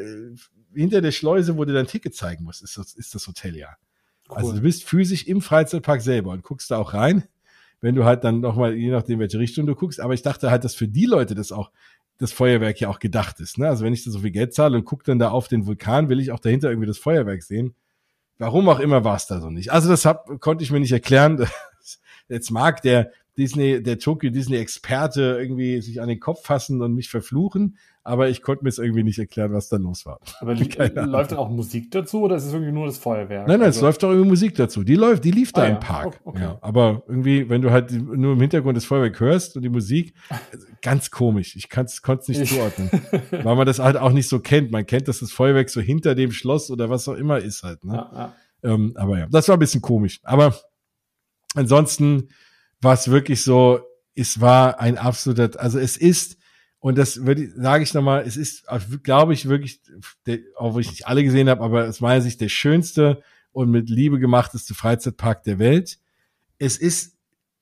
[0.74, 3.70] hinter der Schleuse, wo du dein Ticket zeigen musst, ist das, ist das Hotel ja.
[4.30, 4.38] Cool.
[4.38, 7.24] Also du bist physisch im Freizeitpark selber und guckst da auch rein,
[7.82, 10.00] wenn du halt dann nochmal, je nachdem, welche Richtung du guckst.
[10.00, 11.72] Aber ich dachte halt, dass für die Leute das auch,
[12.18, 13.58] das Feuerwerk ja auch gedacht ist.
[13.58, 13.68] Ne?
[13.68, 16.10] Also wenn ich da so viel Geld zahle und gucke dann da auf den Vulkan,
[16.10, 17.76] will ich auch dahinter irgendwie das Feuerwerk sehen.
[18.38, 19.72] Warum auch immer war es da so nicht.
[19.72, 21.48] Also das hab, konnte ich mir nicht erklären.
[22.28, 26.94] Jetzt mag der Disney, der Tokyo Disney Experte irgendwie sich an den Kopf fassen und
[26.94, 30.20] mich verfluchen, aber ich konnte mir es irgendwie nicht erklären, was da los war.
[30.40, 30.56] Aber
[31.06, 33.48] läuft dann auch Musik dazu oder ist es irgendwie nur das Feuerwerk?
[33.48, 34.84] Nein, nein, also, es läuft auch irgendwie Musik dazu.
[34.84, 35.80] Die läuft, die lief da ah, im ja.
[35.80, 36.20] Park.
[36.24, 36.42] Oh, okay.
[36.42, 40.14] Ja, aber irgendwie, wenn du halt nur im Hintergrund das Feuerwerk hörst und die Musik,
[40.82, 41.56] ganz komisch.
[41.56, 42.90] Ich konnte es nicht zuordnen,
[43.32, 44.72] weil man das halt auch nicht so kennt.
[44.72, 47.86] Man kennt, dass das Feuerwerk so hinter dem Schloss oder was auch immer ist halt.
[47.86, 47.94] Ne?
[47.94, 48.34] Ja.
[48.64, 50.20] Ähm, aber ja, das war ein bisschen komisch.
[50.24, 50.56] Aber
[51.56, 52.30] ansonsten
[52.82, 53.82] war es wirklich so,
[54.16, 56.38] es war ein absoluter, also es ist,
[56.80, 58.66] und das würde sage ich nochmal, es ist,
[59.04, 59.82] glaube ich, wirklich,
[60.26, 63.22] der, wenn ich nicht alle gesehen habe, aber aus meiner Sicht der schönste
[63.52, 66.00] und mit Liebe gemachteste Freizeitpark der Welt.
[66.58, 67.18] Es ist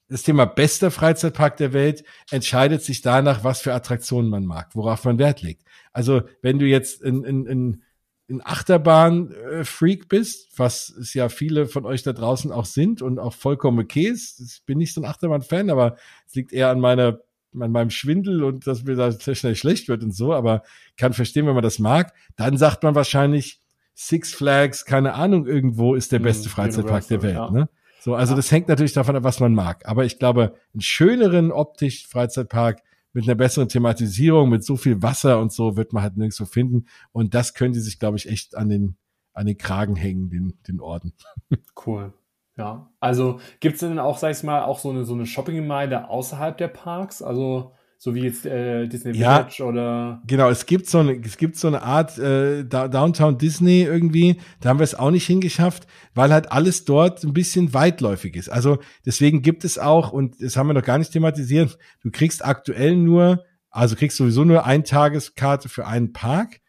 [0.09, 5.03] das Thema bester Freizeitpark der Welt entscheidet sich danach, was für Attraktionen man mag, worauf
[5.03, 5.63] man Wert legt.
[5.91, 7.83] Also wenn du jetzt in, in, in
[8.29, 13.33] ein Achterbahn-Freak bist, was es ja viele von euch da draußen auch sind und auch
[13.33, 14.41] vollkommen okay ist.
[14.41, 17.19] Ich bin nicht so ein Achterbahn-Fan, aber es liegt eher an meiner
[17.59, 20.63] an meinem Schwindel und dass mir da sehr schnell schlecht wird und so, aber
[20.95, 22.13] kann verstehen, wenn man das mag.
[22.35, 23.61] Dann sagt man wahrscheinlich
[23.95, 27.33] Six Flags, keine Ahnung, irgendwo ist der hm, beste Freizeitpark der Welt.
[27.33, 27.49] Ja.
[27.49, 27.69] Ne?
[27.99, 28.35] So, also ja.
[28.35, 29.87] das hängt natürlich davon ab, was man mag.
[29.87, 32.81] Aber ich glaube, einen schöneren optisch Freizeitpark
[33.17, 36.85] mit einer besseren Thematisierung, mit so viel Wasser und so wird man halt nirgendwo finden.
[37.11, 38.95] Und das könnte sich, glaube ich, echt an den,
[39.33, 41.13] an den Kragen hängen, den, den Orden.
[41.83, 42.13] Cool.
[42.57, 42.91] Ja.
[42.99, 46.59] Also gibt es denn auch, sag ich mal, auch so eine, so eine Shoppingmeile außerhalb
[46.59, 47.23] der Parks?
[47.23, 50.21] Also so wie jetzt äh, Disney Village ja, oder.
[50.27, 54.37] Genau, es gibt so eine, es gibt so eine Art äh, Downtown Disney irgendwie.
[54.59, 58.49] Da haben wir es auch nicht hingeschafft, weil halt alles dort ein bisschen weitläufig ist.
[58.49, 62.45] Also deswegen gibt es auch, und das haben wir noch gar nicht thematisiert, du kriegst
[62.45, 66.61] aktuell nur, also kriegst sowieso nur ein Tageskarte für einen Park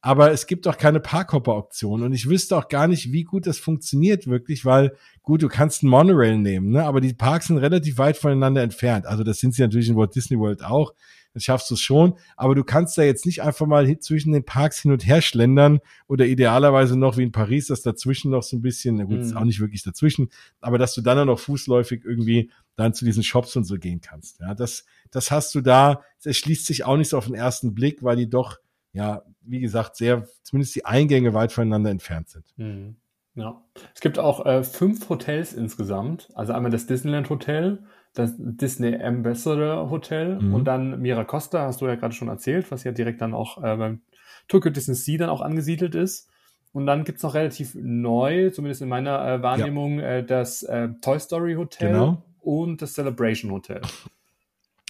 [0.00, 3.58] aber es gibt auch keine Parkhopper-Option und ich wüsste auch gar nicht, wie gut das
[3.58, 6.84] funktioniert wirklich, weil gut, du kannst einen Monorail nehmen, ne?
[6.84, 9.06] aber die Parks sind relativ weit voneinander entfernt.
[9.06, 10.94] Also das sind sie natürlich in Walt Disney World auch.
[11.32, 14.44] Dann schaffst du es schon, aber du kannst da jetzt nicht einfach mal zwischen den
[14.44, 18.56] Parks hin und her schlendern oder idealerweise noch wie in Paris, das dazwischen noch so
[18.56, 19.22] ein bisschen, na gut, mhm.
[19.22, 20.30] ist auch nicht wirklich dazwischen,
[20.60, 24.00] aber dass du dann auch noch fußläufig irgendwie dann zu diesen Shops und so gehen
[24.00, 24.40] kannst.
[24.40, 27.74] Ja, das, das hast du da, es schließt sich auch nicht so auf den ersten
[27.74, 28.58] Blick, weil die doch
[28.96, 32.46] ja, wie gesagt, sehr, zumindest die Eingänge weit voneinander entfernt sind.
[32.56, 32.96] Mhm.
[33.34, 33.62] Ja.
[33.94, 36.30] Es gibt auch äh, fünf Hotels insgesamt.
[36.34, 37.84] Also einmal das Disneyland Hotel,
[38.14, 40.54] das Disney Ambassador Hotel mhm.
[40.54, 43.76] und dann Miracosta, hast du ja gerade schon erzählt, was ja direkt dann auch äh,
[43.76, 44.00] beim
[44.48, 46.30] Tokyo Disney Sea dann auch angesiedelt ist.
[46.72, 50.06] Und dann gibt's noch relativ neu, zumindest in meiner äh, Wahrnehmung, ja.
[50.06, 52.22] äh, das äh, Toy Story Hotel genau.
[52.40, 53.82] und das Celebration Hotel.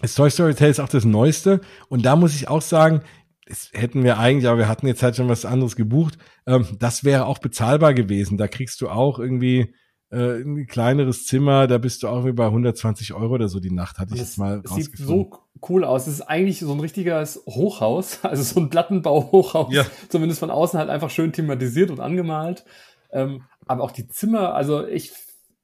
[0.00, 1.60] Das Toy Story Hotel ist auch das Neueste.
[1.88, 3.02] Und da muss ich auch sagen,
[3.46, 6.18] das hätten wir eigentlich, aber wir hatten jetzt halt schon was anderes gebucht.
[6.46, 8.38] Ähm, das wäre auch bezahlbar gewesen.
[8.38, 9.72] Da kriegst du auch irgendwie
[10.10, 13.70] äh, ein kleineres Zimmer, da bist du auch wie bei 120 Euro oder so die
[13.70, 14.96] Nacht, hatte ich jetzt mal rausgefunden.
[14.96, 15.30] Sieht so
[15.68, 16.06] cool aus.
[16.06, 19.86] Es ist eigentlich so ein richtiges Hochhaus, also so ein Plattenbau-Hochhaus, ja.
[20.08, 22.64] zumindest von außen halt einfach schön thematisiert und angemalt.
[23.12, 25.12] Ähm, aber auch die Zimmer, also ich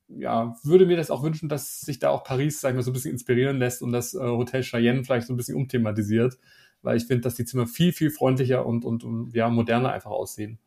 [0.09, 2.95] ja, würde mir das auch wünschen, dass sich da auch Paris, sagen wir, so ein
[2.95, 6.39] bisschen inspirieren lässt und das äh, Hotel Cheyenne vielleicht so ein bisschen umthematisiert
[6.83, 10.11] weil ich finde, dass die Zimmer viel, viel freundlicher und, und, und ja, moderner einfach
[10.11, 10.59] aussehen.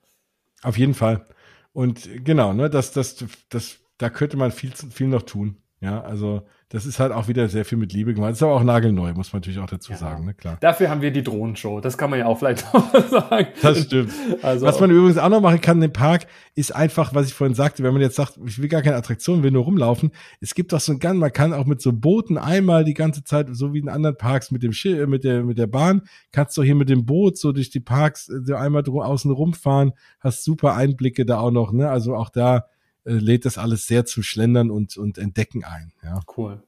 [0.64, 1.26] Auf jeden Fall.
[1.74, 5.58] Und genau, ne, das, das, das, da könnte man viel, viel noch tun.
[5.82, 8.32] Ja, also das ist halt auch wieder sehr viel mit Liebe gemacht.
[8.32, 9.98] Das ist aber auch nagelneu, muss man natürlich auch dazu ja.
[9.98, 10.34] sagen, ne?
[10.34, 10.58] klar.
[10.60, 11.80] Dafür haben wir die Drohnenshow.
[11.80, 13.48] Das kann man ja auch vielleicht noch sagen.
[13.62, 14.12] Das stimmt.
[14.42, 17.56] Also was man übrigens auch noch machen kann im Park, ist einfach, was ich vorhin
[17.56, 20.12] sagte, wenn man jetzt sagt, ich will gar keine Attraktion, will nur rumlaufen.
[20.40, 23.24] Es gibt doch so ein ganz, man kann auch mit so Booten einmal die ganze
[23.24, 26.02] Zeit, so wie in anderen Parks mit dem Schild, äh, mit der, mit der Bahn,
[26.32, 29.92] kannst du hier mit dem Boot so durch die Parks so äh, einmal außen rumfahren,
[30.20, 31.90] hast super Einblicke da auch noch, ne?
[31.90, 32.66] Also auch da
[33.06, 35.94] lädt das alles sehr zum Schlendern und, und Entdecken ein.
[36.04, 36.22] Ja.
[36.36, 36.64] Cool.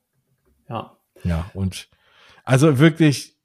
[0.70, 0.98] Ja.
[1.24, 1.90] Ja, und
[2.44, 3.36] also wirklich,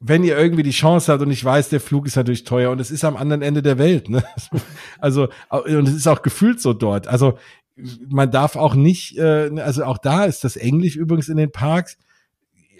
[0.00, 2.80] wenn ihr irgendwie die Chance habt und ich weiß, der Flug ist natürlich teuer und
[2.80, 4.24] es ist am anderen Ende der Welt, ne?
[4.98, 7.06] Also, und es ist auch gefühlt so dort.
[7.06, 7.38] Also,
[8.08, 11.96] man darf auch nicht, äh, also auch da ist das Englisch übrigens in den Parks.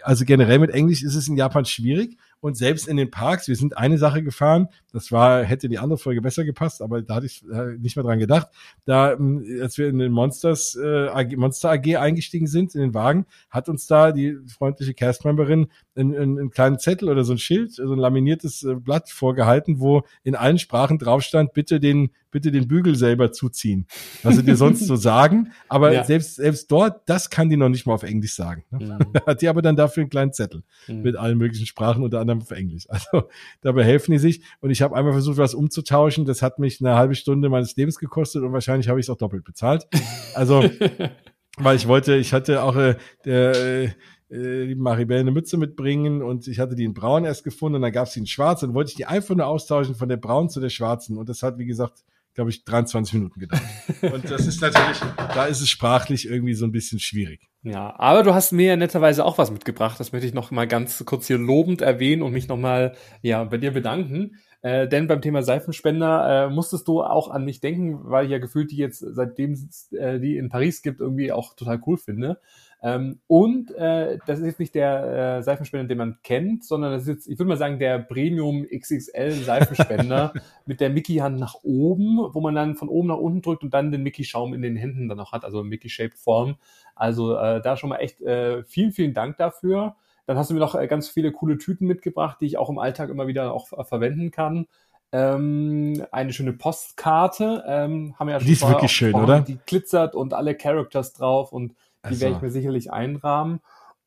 [0.03, 2.19] Also generell mit Englisch ist es in Japan schwierig.
[2.43, 5.97] Und selbst in den Parks, wir sind eine Sache gefahren, das war, hätte die andere
[5.97, 8.49] Folge besser gepasst, aber da hatte ich äh, nicht mehr dran gedacht.
[8.85, 12.95] Da, ähm, als wir in den Monsters, äh, AG, Monster AG eingestiegen sind, in den
[12.95, 17.39] Wagen, hat uns da die freundliche Castmemberin einen, einen, einen kleinen Zettel oder so ein
[17.39, 22.11] Schild, so ein laminiertes äh, Blatt vorgehalten, wo in allen Sprachen drauf stand, bitte den,
[22.33, 23.87] bitte den Bügel selber zuziehen.
[24.25, 25.53] Was sie dir sonst so sagen.
[25.69, 26.03] Aber ja.
[26.03, 28.65] selbst, selbst dort, das kann die noch nicht mal auf Englisch sagen.
[28.71, 28.99] Ne?
[28.99, 29.21] Mhm.
[29.27, 31.03] Hat die aber dann dafür einen kleinen Zettel mhm.
[31.03, 32.87] mit allen möglichen Sprachen, unter anderem auf Englisch.
[32.89, 33.29] Also
[33.61, 34.43] dabei helfen die sich.
[34.61, 36.25] Und ich habe einmal versucht, was umzutauschen.
[36.25, 39.19] Das hat mich eine halbe Stunde meines Lebens gekostet und wahrscheinlich habe ich es auch
[39.19, 39.87] doppelt bezahlt.
[40.35, 40.69] Also,
[41.59, 43.93] weil ich wollte, ich hatte auch äh, der,
[44.33, 47.83] äh, die Maribel eine Mütze mitbringen und ich hatte die in braun erst gefunden und
[47.83, 50.17] dann gab es die in schwarz und wollte ich die einfach nur austauschen von der
[50.17, 52.05] braunen zu der schwarzen und das hat, wie gesagt,
[52.35, 53.63] glaube ich, 23 Minuten gedauert.
[54.03, 57.49] Und das ist natürlich, da ist es sprachlich irgendwie so ein bisschen schwierig.
[57.63, 60.01] Ja, aber du hast mir ja netterweise auch was mitgebracht.
[60.01, 63.45] Das möchte ich noch mal ganz kurz hier lobend erwähnen und mich noch mal ja
[63.45, 64.37] bei dir bedanken.
[64.63, 68.39] Äh, denn beim Thema Seifenspender äh, musstest du auch an mich denken, weil ich ja
[68.39, 72.39] gefühlt die jetzt, seitdem es äh, die in Paris gibt, irgendwie auch total cool finde.
[72.81, 77.03] Ähm, und äh, das ist jetzt nicht der äh, Seifenspender, den man kennt, sondern das
[77.03, 80.33] ist jetzt, ich würde mal sagen, der Premium XXL Seifenspender
[80.67, 83.93] mit der Mickey-Hand nach oben, wo man dann von oben nach unten drückt und dann
[83.93, 86.57] den Mickey-Schaum in den Händen dann auch hat, also Mickey-Shape-Form.
[86.97, 89.97] Also äh, da schon mal echt äh, vielen, vielen Dank dafür.
[90.27, 92.79] Dann hast du mir noch äh, ganz viele coole Tüten mitgebracht, die ich auch im
[92.79, 94.67] Alltag immer wieder auch verwenden kann.
[95.13, 97.65] Ähm, eine schöne Postkarte.
[97.67, 99.41] Ähm, haben wir ja schon die ist wirklich schön, oder?
[99.41, 102.21] Die glitzert und alle Characters drauf und die also.
[102.21, 103.61] werde ich mir sicherlich einrahmen.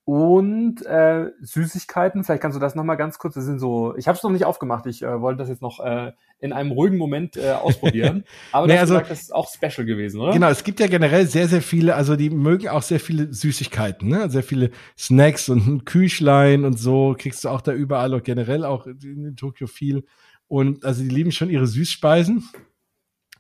[0.07, 4.15] Und äh, Süßigkeiten, vielleicht kannst du das nochmal ganz kurz, das sind so, ich habe
[4.15, 7.37] es noch nicht aufgemacht, ich äh, wollte das jetzt noch äh, in einem ruhigen Moment
[7.37, 8.23] äh, ausprobieren.
[8.51, 10.31] Aber nee, also, gesagt, das ist auch special gewesen, oder?
[10.31, 14.07] Genau, es gibt ja generell sehr, sehr viele, also die mögen auch sehr viele Süßigkeiten,
[14.07, 14.29] ne?
[14.29, 18.63] Sehr viele Snacks und ein Küchlein und so kriegst du auch da überall und generell
[18.63, 20.05] auch in Tokio viel.
[20.47, 22.47] Und also die lieben schon ihre Süßspeisen.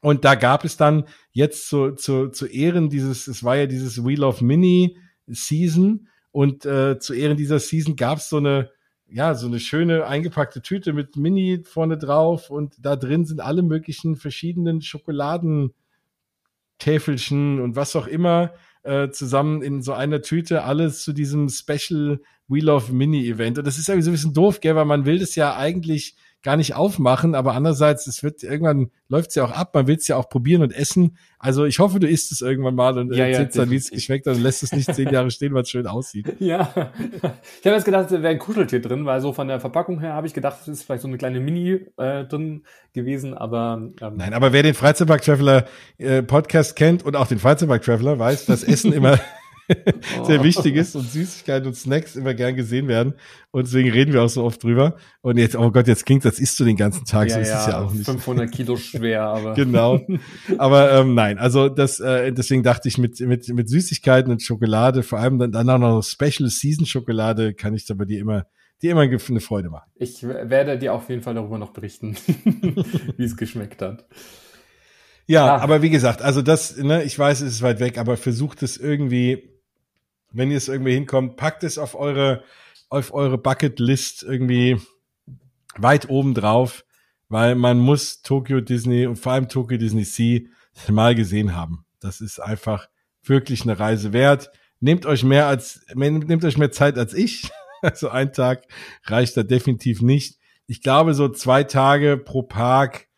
[0.01, 4.03] Und da gab es dann jetzt zu, zu, zu Ehren dieses, es war ja dieses
[4.03, 4.97] Wheel of Mini
[5.27, 8.69] Season und äh, zu Ehren dieser Season gab es so eine,
[9.07, 13.61] ja, so eine schöne eingepackte Tüte mit Mini vorne drauf und da drin sind alle
[13.61, 18.51] möglichen verschiedenen Schokoladentäfelchen und was auch immer
[18.83, 22.19] äh, zusammen in so einer Tüte, alles zu diesem Special
[22.49, 23.57] Wheel of Mini Event.
[23.57, 26.17] Und das ist irgendwie so ein bisschen doof, gell, weil man will das ja eigentlich
[26.45, 29.95] gar nicht aufmachen, aber andererseits, es wird irgendwann läuft es ja auch ab, man will
[29.95, 31.17] es ja auch probieren und essen.
[31.39, 33.89] Also ich hoffe, du isst es irgendwann mal und ja, erzählst ja, dann, wie es
[33.89, 36.33] geschmeckt hat und lässt es nicht zehn Jahre stehen, weil es schön aussieht.
[36.39, 39.99] Ja, ich habe jetzt gedacht, da wäre ein Kuscheltier drin, weil so von der Verpackung
[39.99, 43.89] her habe ich gedacht, es ist vielleicht so eine kleine Mini äh, drin gewesen, aber
[43.99, 45.65] ähm, Nein, aber wer den Freizeitpark Traveler
[45.97, 49.17] äh, Podcast kennt und auch den Freizeitpark Traveler weiß, dass Essen immer
[50.25, 53.13] sehr wichtig ist und Süßigkeiten und Snacks immer gern gesehen werden.
[53.51, 54.95] Und deswegen reden wir auch so oft drüber.
[55.21, 57.29] Und jetzt, oh Gott, jetzt klingt, das isst du den ganzen Tag.
[57.29, 58.05] Ja, so ist ja, es ja auch nicht.
[58.05, 59.53] 500 Kilo schwer, aber.
[59.55, 60.01] genau.
[60.57, 65.03] Aber ähm, nein, also das, äh, deswegen dachte ich mit, mit, mit Süßigkeiten und Schokolade,
[65.03, 68.45] vor allem dann, dann auch noch Special Season Schokolade, kann ich da bei dir immer
[68.81, 69.89] dir immer eine Freude machen.
[69.95, 72.15] Ich werde dir auf jeden Fall darüber noch berichten,
[73.17, 74.05] wie es geschmeckt hat.
[75.27, 75.57] Ja, ah.
[75.57, 78.77] aber wie gesagt, also das, ne, ich weiß, es ist weit weg, aber versucht es
[78.77, 79.54] irgendwie
[80.35, 82.43] wenn ihr es irgendwie hinkommt, packt es auf eure,
[82.89, 84.77] auf eure Bucketlist irgendwie
[85.77, 86.85] weit oben drauf,
[87.29, 90.41] weil man muss Tokyo Disney und vor allem Tokyo Disney Sea
[90.89, 91.85] mal gesehen haben.
[91.99, 92.87] Das ist einfach
[93.23, 94.51] wirklich eine Reise wert.
[94.79, 97.49] Nehmt euch mehr als, nehmt euch mehr Zeit als ich.
[97.81, 98.63] Also ein Tag
[99.03, 100.39] reicht da definitiv nicht.
[100.65, 103.09] Ich glaube, so zwei Tage pro Park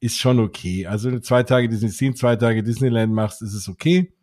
[0.00, 0.86] ist schon okay.
[0.86, 4.14] Also wenn du zwei Tage Disney Sea, zwei Tage Disneyland machst, ist es okay.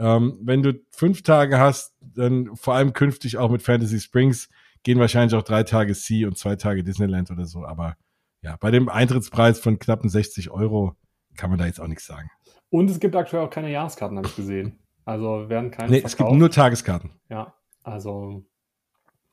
[0.00, 4.48] Ähm, wenn du fünf Tage hast, dann vor allem künftig auch mit Fantasy Springs
[4.82, 7.66] gehen wahrscheinlich auch drei Tage Sea und zwei Tage Disneyland oder so.
[7.66, 7.96] Aber
[8.40, 10.94] ja, bei dem Eintrittspreis von knappen 60 Euro
[11.36, 12.30] kann man da jetzt auch nichts sagen.
[12.70, 14.78] Und es gibt aktuell auch keine Jahreskarten, habe ich gesehen.
[15.04, 15.90] Also werden keine.
[15.90, 16.12] Nee, verkauft.
[16.12, 17.10] es gibt nur Tageskarten.
[17.28, 18.42] Ja, also.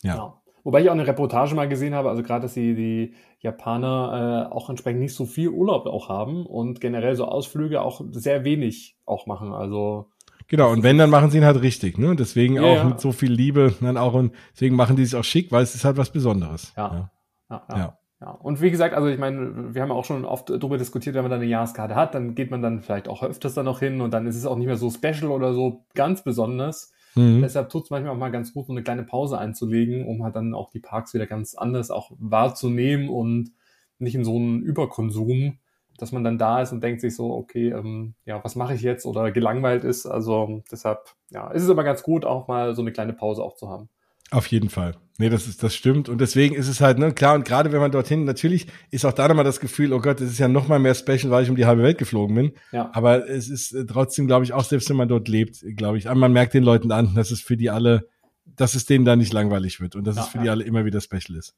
[0.02, 0.16] Ja.
[0.16, 0.42] ja.
[0.64, 4.54] Wobei ich auch eine Reportage mal gesehen habe, also gerade, dass die, die Japaner äh,
[4.54, 8.98] auch entsprechend nicht so viel Urlaub auch haben und generell so Ausflüge auch sehr wenig
[9.06, 9.54] auch machen.
[9.54, 10.10] Also
[10.48, 12.16] Genau, und wenn, dann machen sie ihn halt richtig, ne?
[12.16, 12.84] Deswegen ja, auch ja.
[12.86, 15.76] mit so viel Liebe, dann auch und deswegen machen die es auch schick, weil es
[15.76, 16.74] ist halt was Besonderes.
[16.78, 17.12] Ja.
[17.50, 17.66] Ja.
[17.70, 17.98] ja.
[18.22, 18.32] ja.
[18.32, 21.32] Und wie gesagt, also ich meine, wir haben auch schon oft darüber diskutiert, wenn man
[21.32, 24.12] dann eine Jahreskarte hat, dann geht man dann vielleicht auch öfters da noch hin und
[24.12, 26.94] dann ist es auch nicht mehr so special oder so ganz besonders.
[27.16, 27.42] Mhm.
[27.42, 30.36] Deshalb tut es manchmal auch mal ganz gut, so eine kleine Pause einzulegen, um halt
[30.36, 33.52] dann auch die Parks wieder ganz anders auch wahrzunehmen und
[34.00, 35.58] nicht in so einen Überkonsum
[35.98, 38.82] dass man dann da ist und denkt sich so, okay, ähm, ja, was mache ich
[38.82, 40.06] jetzt oder gelangweilt ist.
[40.06, 43.56] Also deshalb, ja, ist es immer ganz gut, auch mal so eine kleine Pause auch
[43.56, 43.90] zu haben.
[44.30, 44.96] Auf jeden Fall.
[45.20, 46.10] Nee, das ist, das stimmt.
[46.10, 49.14] Und deswegen ist es halt, ne, klar, und gerade wenn man dorthin, natürlich ist auch
[49.14, 51.50] da nochmal das Gefühl, oh Gott, es ist ja noch mal mehr special, weil ich
[51.50, 52.52] um die halbe Welt geflogen bin.
[52.72, 52.92] Ja.
[52.94, 56.06] Aber es ist äh, trotzdem, glaube ich, auch selbst wenn man dort lebt, glaube ich,
[56.06, 58.10] man merkt den Leuten an, dass es für die alle,
[58.46, 60.44] dass es denen da nicht langweilig wird und dass ja, es für ja.
[60.44, 61.56] die alle immer wieder special ist.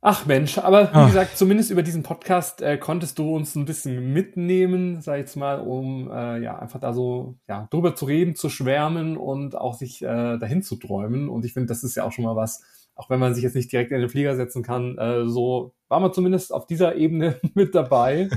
[0.00, 1.06] Ach Mensch, aber wie Ach.
[1.08, 5.36] gesagt, zumindest über diesen Podcast äh, konntest du uns ein bisschen mitnehmen, sag ich jetzt
[5.36, 9.74] mal, um äh, ja einfach da so ja drüber zu reden, zu schwärmen und auch
[9.74, 11.28] sich äh, dahin zu träumen.
[11.28, 12.62] Und ich finde, das ist ja auch schon mal was,
[12.94, 16.00] auch wenn man sich jetzt nicht direkt in den Flieger setzen kann, äh, so war
[16.00, 18.28] man zumindest auf dieser Ebene mit dabei.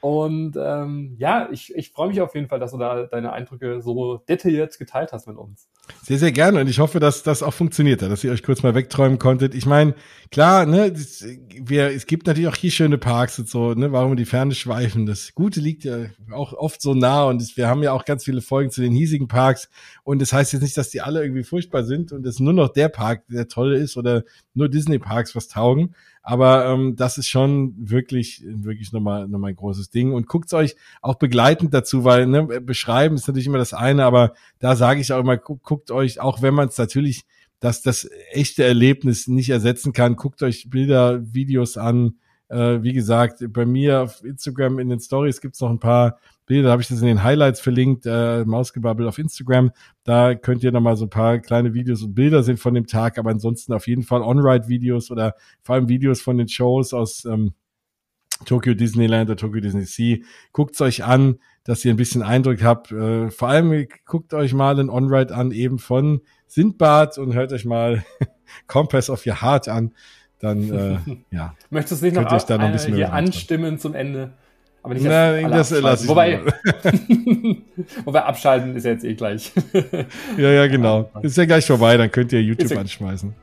[0.00, 3.80] Und ähm, ja, ich, ich freue mich auf jeden Fall, dass du da deine Eindrücke
[3.80, 5.68] so detailliert geteilt hast mit uns.
[6.02, 8.62] Sehr, sehr gerne und ich hoffe, dass das auch funktioniert hat, dass ihr euch kurz
[8.62, 9.54] mal wegträumen konntet.
[9.54, 9.94] Ich meine,
[10.30, 14.24] klar, ne, wir, es gibt natürlich auch hier schöne Parks und so, ne, warum die
[14.24, 15.06] Ferne schweifen.
[15.06, 15.96] Das Gute liegt ja
[16.32, 19.28] auch oft so nah und wir haben ja auch ganz viele Folgen zu den hiesigen
[19.28, 19.68] Parks
[20.04, 22.68] und das heißt jetzt nicht, dass die alle irgendwie furchtbar sind und es nur noch
[22.68, 24.22] der Park, der toll ist oder
[24.54, 25.94] nur Disney Parks was taugen.
[26.30, 30.12] Aber ähm, das ist schon wirklich, wirklich nochmal, nochmal ein großes Ding.
[30.12, 34.34] Und guckt's euch auch begleitend dazu, weil ne, beschreiben ist natürlich immer das eine, aber
[34.60, 37.24] da sage ich auch immer, guckt, guckt euch, auch wenn man es natürlich,
[37.58, 42.14] dass das echte Erlebnis nicht ersetzen kann, guckt euch Bilder, Videos an.
[42.48, 46.20] Äh, wie gesagt, bei mir auf Instagram in den Stories gibt's noch ein paar
[46.50, 49.70] Bilder, da habe ich das in den Highlights verlinkt, äh, Mausgebabbel auf Instagram.
[50.02, 53.18] Da könnt ihr nochmal so ein paar kleine Videos und Bilder sehen von dem Tag,
[53.18, 57.52] aber ansonsten auf jeden Fall On-Ride-Videos oder vor allem Videos von den Shows aus ähm,
[58.46, 60.18] Tokyo Disneyland oder Tokyo Disney Sea.
[60.50, 62.90] Guckt's euch an, dass ihr ein bisschen Eindruck habt.
[62.90, 67.64] Äh, vor allem guckt euch mal ein On-Ride an, eben von Sindbad und hört euch
[67.64, 68.04] mal
[68.66, 69.94] Compass of Your Heart an.
[70.40, 70.98] Dann, äh,
[71.30, 71.54] ja.
[71.70, 74.32] Möchtest du nicht noch, da noch ein bisschen hier anstimmen zum Ende?
[74.82, 76.40] Aber nicht Na, das lasse ich Wobei,
[78.04, 79.52] wobei abschalten ist ja jetzt eh gleich.
[80.38, 81.10] ja, ja, genau.
[81.22, 83.34] Ist ja gleich vorbei, dann könnt ihr YouTube ja anschmeißen.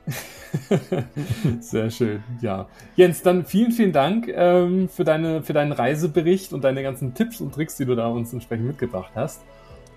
[1.59, 2.67] Sehr schön, ja.
[2.95, 7.39] Jens, dann vielen, vielen Dank ähm, für, deine, für deinen Reisebericht und deine ganzen Tipps
[7.39, 9.41] und Tricks, die du da uns entsprechend mitgebracht hast.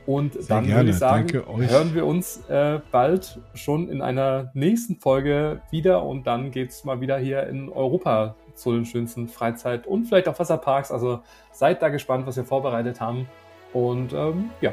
[0.06, 0.80] Und Sehr dann gerne.
[0.80, 6.26] würde ich sagen, hören wir uns äh, bald schon in einer nächsten Folge wieder und
[6.26, 10.38] dann geht es mal wieder hier in Europa zu den schönsten Freizeit- und vielleicht auch
[10.38, 10.92] Wasserparks.
[10.92, 11.20] Also
[11.52, 13.28] seid da gespannt, was wir vorbereitet haben.
[13.72, 14.72] Und ähm, ja,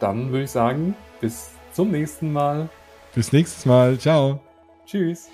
[0.00, 2.68] dann würde ich sagen, bis zum nächsten Mal.
[3.14, 3.98] Bis nächstes Mal.
[3.98, 4.40] Ciao.
[4.86, 5.30] Tschüss.